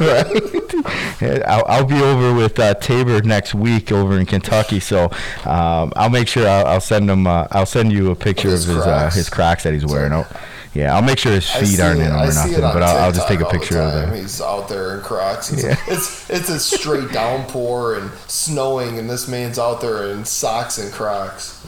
right? 0.00 1.42
I'll, 1.46 1.64
I'll 1.66 1.84
be 1.84 2.00
over 2.00 2.34
with 2.34 2.58
uh, 2.58 2.74
Tabor 2.74 3.22
next 3.22 3.54
week 3.54 3.90
over 3.90 4.18
in 4.18 4.26
Kentucky, 4.26 4.80
so 4.80 5.04
um, 5.44 5.92
I'll 5.96 6.10
make 6.10 6.28
sure 6.28 6.48
I'll, 6.48 6.66
I'll 6.66 6.80
send 6.80 7.10
him. 7.10 7.26
Uh, 7.26 7.48
I'll 7.50 7.66
send 7.66 7.92
you 7.92 8.10
a 8.10 8.16
picture 8.16 8.50
His 8.50 8.68
of 8.68 8.76
his 8.76 8.86
uh, 8.86 9.10
his 9.10 9.28
Crocs 9.28 9.64
that 9.64 9.72
he's 9.72 9.86
wearing. 9.86 10.12
Oh, 10.12 10.26
yeah, 10.74 10.94
I'll 10.94 11.02
make 11.02 11.18
sure 11.18 11.32
his 11.32 11.48
feet 11.48 11.80
aren't 11.80 12.00
it- 12.00 12.04
in 12.04 12.10
them 12.10 12.20
or 12.20 12.34
nothing, 12.34 12.60
but 12.60 12.82
I'll, 12.82 13.04
I'll 13.04 13.12
just 13.12 13.26
take 13.28 13.40
a 13.40 13.46
picture 13.46 13.80
of 13.80 13.92
them. 13.94 14.14
He's 14.14 14.42
out 14.42 14.68
there 14.68 14.96
in 14.96 15.02
Crocs. 15.02 15.52
It's, 15.52 15.64
Yeah. 15.64 15.76
it's 15.88 16.28
it's 16.28 16.48
a 16.50 16.60
straight 16.60 17.10
downpour 17.12 17.94
and 17.94 18.10
snowing, 18.28 18.98
and 18.98 19.08
this 19.08 19.26
man's 19.26 19.58
out 19.58 19.80
there 19.80 20.10
in 20.10 20.24
socks 20.24 20.78
and 20.78 20.92
Crocs. 20.92 21.64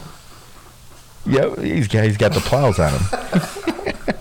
Yeah, 1.29 1.55
he's 1.61 1.88
got 1.88 2.05
he's 2.05 2.17
got 2.17 2.33
the 2.33 2.41
plows 2.41 2.79
on 2.79 2.93
him. 2.93 3.01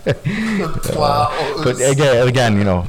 The 0.04 0.80
plows. 0.82 1.64
But 1.64 1.76
again, 1.80 2.28
again, 2.28 2.56
you 2.58 2.64
know, 2.64 2.86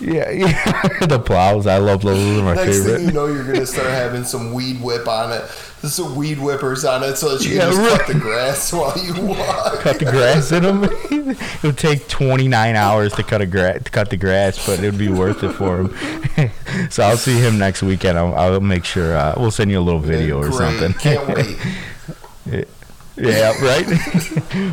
yeah, 0.00 0.30
yeah 0.30 0.88
the 1.06 1.18
plows. 1.18 1.66
I 1.66 1.78
love 1.78 2.02
those. 2.02 2.18
Those 2.18 2.38
are 2.40 2.42
my 2.44 2.54
Next 2.54 2.78
favorite. 2.78 2.96
thing 2.98 3.06
you 3.06 3.12
know, 3.12 3.26
you're 3.26 3.44
gonna 3.44 3.66
start 3.66 3.88
having 3.88 4.24
some 4.24 4.52
weed 4.52 4.80
whip 4.82 5.06
on 5.08 5.32
it. 5.32 5.42
There's 5.82 5.94
some 5.94 6.16
weed 6.16 6.38
whippers 6.38 6.84
on 6.84 7.02
it, 7.02 7.16
so 7.16 7.36
that 7.36 7.44
you 7.44 7.56
Yeah, 7.56 7.70
can 7.70 7.72
just 7.74 7.96
cut 7.98 8.06
the 8.08 8.18
grass 8.18 8.72
while 8.74 8.96
you 8.98 9.14
walk. 9.26 9.80
cut 9.80 9.98
the 9.98 10.06
grass 10.06 10.50
in 10.52 10.62
them. 10.62 10.84
it 10.84 11.62
would 11.62 11.78
take 11.78 12.08
29 12.08 12.76
hours 12.76 13.12
to 13.14 13.22
cut 13.22 13.40
a 13.42 13.46
gra- 13.46 13.78
to 13.80 13.90
cut 13.90 14.10
the 14.10 14.16
grass, 14.16 14.64
but 14.66 14.80
it 14.82 14.90
would 14.90 14.98
be 14.98 15.08
worth 15.08 15.42
it 15.42 15.52
for 15.52 15.82
him. 15.82 16.50
so 16.90 17.02
I'll 17.02 17.16
see 17.18 17.38
him 17.38 17.58
next 17.58 17.82
weekend. 17.82 18.18
I'll, 18.18 18.34
I'll 18.34 18.60
make 18.60 18.84
sure 18.84 19.16
uh, 19.16 19.34
we'll 19.36 19.50
send 19.50 19.70
you 19.70 19.78
a 19.78 19.82
little 19.82 20.00
video 20.00 20.38
or 20.38 20.48
Great. 20.50 20.78
something. 20.78 20.92
Can't 20.94 21.28
wait. 21.28 22.68
Yeah, 23.16 23.52
right. 23.64 23.86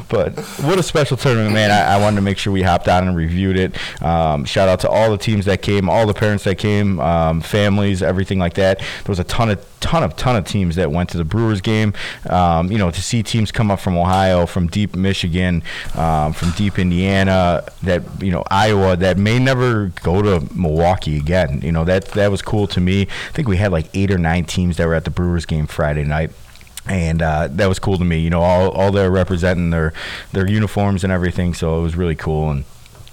but 0.10 0.38
what 0.64 0.78
a 0.78 0.84
special 0.84 1.16
tournament, 1.16 1.54
man! 1.54 1.72
I, 1.72 1.96
I 1.96 2.02
wanted 2.02 2.18
to 2.18 2.22
make 2.22 2.38
sure 2.38 2.52
we 2.52 2.62
hopped 2.62 2.90
on 2.90 3.08
and 3.08 3.16
reviewed 3.16 3.58
it. 3.58 4.04
Um, 4.04 4.44
shout 4.44 4.68
out 4.68 4.82
to 4.82 4.90
all 4.90 5.12
the 5.12 5.18
teams 5.18 5.46
that 5.46 5.62
came, 5.62 5.90
all 5.90 6.06
the 6.06 6.14
parents 6.14 6.44
that 6.44 6.58
came, 6.58 7.00
um, 7.00 7.40
families, 7.40 8.04
everything 8.04 8.40
like 8.40 8.56
that. 8.56 8.80
There 8.80 8.88
was 9.08 9.20
a 9.20 9.24
ton 9.24 9.50
of 9.50 9.66
ton 9.80 10.04
of 10.04 10.16
ton 10.18 10.36
of 10.36 10.46
teams 10.46 10.76
that 10.76 10.92
went 10.92 11.10
to 11.12 11.18
the 11.18 11.24
Brewers 11.24 11.62
game. 11.62 11.94
Um, 12.30 12.70
you 12.70 12.78
know, 12.78 12.92
to 12.92 13.02
see 13.02 13.24
teams 13.24 13.52
come 13.52 13.72
up 13.72 13.80
from 13.80 13.98
Ohio, 13.98 14.46
from 14.46 14.68
deep 14.68 14.96
Michigan, 14.96 15.64
um, 15.96 16.34
from 16.34 16.52
deep 16.52 16.78
Indiana, 16.78 17.64
that 17.84 18.04
you 18.22 18.32
know 18.32 18.44
Iowa, 18.52 18.98
that 18.98 19.18
may 19.18 19.40
never 19.40 19.88
go 20.04 20.22
to 20.22 20.46
Milwaukee 20.54 21.18
again. 21.18 21.62
You 21.62 21.72
know 21.72 21.86
that 21.86 22.08
that 22.10 22.30
was 22.30 22.42
cool 22.42 22.68
to 22.68 22.82
me. 22.82 23.04
I 23.04 23.32
think 23.32 23.48
we 23.48 23.56
had 23.56 23.72
like 23.72 23.90
eight 23.94 24.12
or 24.12 24.18
nine 24.18 24.44
teams 24.44 24.76
that 24.78 24.88
were 24.88 24.96
at 24.96 25.06
the 25.06 25.12
Brewers 25.12 25.46
game 25.46 25.66
Friday 25.66 26.04
night 26.04 26.32
and 26.88 27.22
uh, 27.22 27.48
that 27.52 27.68
was 27.68 27.80
cool 27.80 27.98
to 27.98 28.04
me. 28.06 28.20
You 28.20 28.30
know, 28.30 28.42
all 28.42 28.70
all 28.72 28.92
they're 28.92 29.12
representing 29.12 29.70
their 29.70 29.94
their 30.32 30.48
uniforms 30.50 31.04
and 31.04 31.12
everything, 31.14 31.54
so 31.54 31.80
it 31.80 31.84
was 31.84 31.96
really 31.96 32.16
cool 32.16 32.52
and 32.52 32.64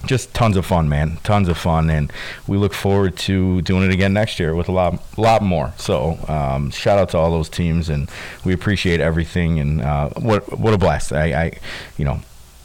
just 0.07 0.33
tons 0.33 0.57
of 0.57 0.65
fun, 0.65 0.89
man. 0.89 1.19
Tons 1.25 1.47
of 1.49 1.59
fun, 1.59 1.91
and 1.91 2.11
we 2.47 2.57
look 2.57 2.73
forward 2.73 3.17
to 3.19 3.61
doing 3.63 3.83
it 3.85 3.93
again 3.93 4.15
next 4.15 4.41
year 4.41 4.55
with 4.55 4.69
a 4.69 4.73
lot 4.73 4.99
lot 5.19 5.43
more. 5.43 5.73
So 5.77 6.19
um, 6.27 6.71
shout 6.71 6.99
out 6.99 7.11
to 7.11 7.19
all 7.19 7.31
those 7.31 7.49
teams, 7.51 7.89
and 7.91 8.11
we 8.45 8.53
appreciate 8.55 9.01
everything. 9.01 9.61
And 9.61 9.83
uh, 9.83 10.09
what 10.19 10.59
what 10.59 10.73
a 10.75 10.79
blast! 10.79 11.13
I, 11.13 11.33
I 11.45 11.53
you 11.99 12.05
know. 12.05 12.21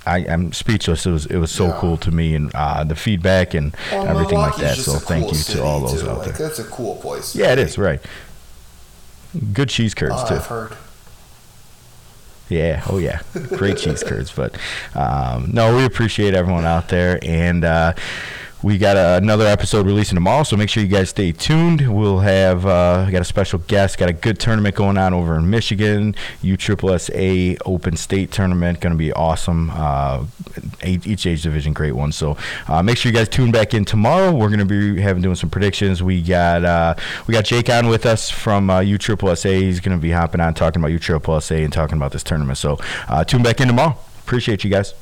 I, 0.08 0.18
I'm 0.20 0.54
speechless. 0.54 1.08
It 1.08 1.12
was 1.12 1.26
it 1.26 1.38
was 1.38 1.50
so 1.50 1.66
Yeah. 1.66 1.78
cool 1.80 1.98
to 1.98 2.12
me, 2.12 2.36
and 2.36 2.52
uh, 2.54 2.84
the 2.84 2.96
feedback 2.96 3.56
and 3.56 3.76
Well, 3.92 4.08
everything 4.08 4.38
like 4.38 4.56
that. 4.58 4.78
So 4.78 5.00
thank 5.00 5.26
cool 5.26 5.36
you 5.36 5.44
to 5.46 5.64
all 5.64 5.80
those 5.80 6.04
too. 6.04 6.10
out 6.12 6.20
Like, 6.20 6.38
there. 6.38 6.48
That's 6.48 6.60
a 6.60 6.64
cool 6.66 6.98
place. 6.98 7.36
Yeah, 7.36 7.54
it 7.54 7.58
is 7.58 7.80
right. 7.80 8.00
Good 9.52 9.70
cheese 9.70 9.96
curds 9.96 10.14
Oh, 10.16 10.28
too. 10.28 10.36
I've 10.36 10.46
heard. 10.46 10.78
Yeah, 12.50 12.84
oh 12.90 13.00
yeah, 13.00 13.22
great 13.50 13.78
cheese 13.78 14.04
curds. 14.04 14.32
But 14.32 14.56
um, 14.94 15.50
no, 15.52 15.76
we 15.76 15.84
appreciate 15.84 16.34
everyone 16.36 16.66
out 16.66 16.90
there, 16.90 17.20
and 17.24 17.66
uh, 17.66 17.94
we 18.64 18.78
got 18.78 18.98
uh, 18.98 19.20
another 19.22 19.46
episode 19.46 19.86
releasing 19.86 20.16
tomorrow, 20.16 20.44
so 20.44 20.58
make 20.58 20.70
sure 20.70 20.82
you 20.82 20.90
guys 20.90 21.10
stay 21.10 21.32
tuned. 21.32 21.94
We'll 21.94 22.20
have 22.20 22.66
uh, 22.66 23.10
got 23.12 23.22
a 23.22 23.26
special 23.26 23.60
guest, 23.60 23.98
got 23.98 24.10
a 24.10 24.14
good 24.14 24.40
tournament 24.40 24.76
going 24.76 24.98
on 24.98 25.14
over 25.14 25.38
in 25.38 25.50
Michigan, 25.50 26.16
USSSA 26.42 27.58
Open 27.66 27.96
State 27.96 28.32
Tournament, 28.32 28.80
going 28.80 28.94
to 28.94 28.98
be 28.98 29.14
awesome. 29.14 29.70
Uh, 29.74 30.26
each 30.84 31.28
age 31.28 31.44
division, 31.44 31.74
great 31.74 31.92
one. 31.92 32.12
So 32.12 32.38
uh, 32.68 32.82
make 32.82 32.98
sure 32.98 33.12
you 33.12 33.18
guys 33.18 33.30
tune 33.30 33.52
back 33.52 33.74
in 33.74 33.86
tomorrow. 33.86 34.32
We're 34.32 34.50
going 34.50 34.60
to 34.60 34.66
be 34.66 35.02
having 35.02 35.22
doing 35.22 35.36
some 35.36 35.50
predictions. 35.50 36.02
We 36.02 36.22
got 36.22 36.66
uh, 36.66 36.96
we 37.28 37.34
got 37.34 37.46
Jake 37.46 37.70
on 37.70 37.88
with 37.88 38.06
us 38.06 38.30
from 38.30 38.70
uh, 38.70 38.80
USSSA. 38.80 39.62
He's 39.62 39.80
going 39.80 39.98
to 39.98 40.02
be 40.02 40.12
hopping 40.12 40.42
on 40.42 40.54
talking 40.54 40.82
about 40.82 40.92
USSSA 40.92 41.64
and 41.64 41.72
talking 41.72 41.98
about 41.98 42.12
this 42.12 42.24
tournament. 42.24 42.58
So 42.58 42.80
uh, 43.08 43.24
tune 43.24 43.44
back 43.44 43.62
in 43.62 43.68
tomorrow. 43.68 43.98
Appreciate 44.24 44.64
you 44.64 44.70
guys. 44.70 44.94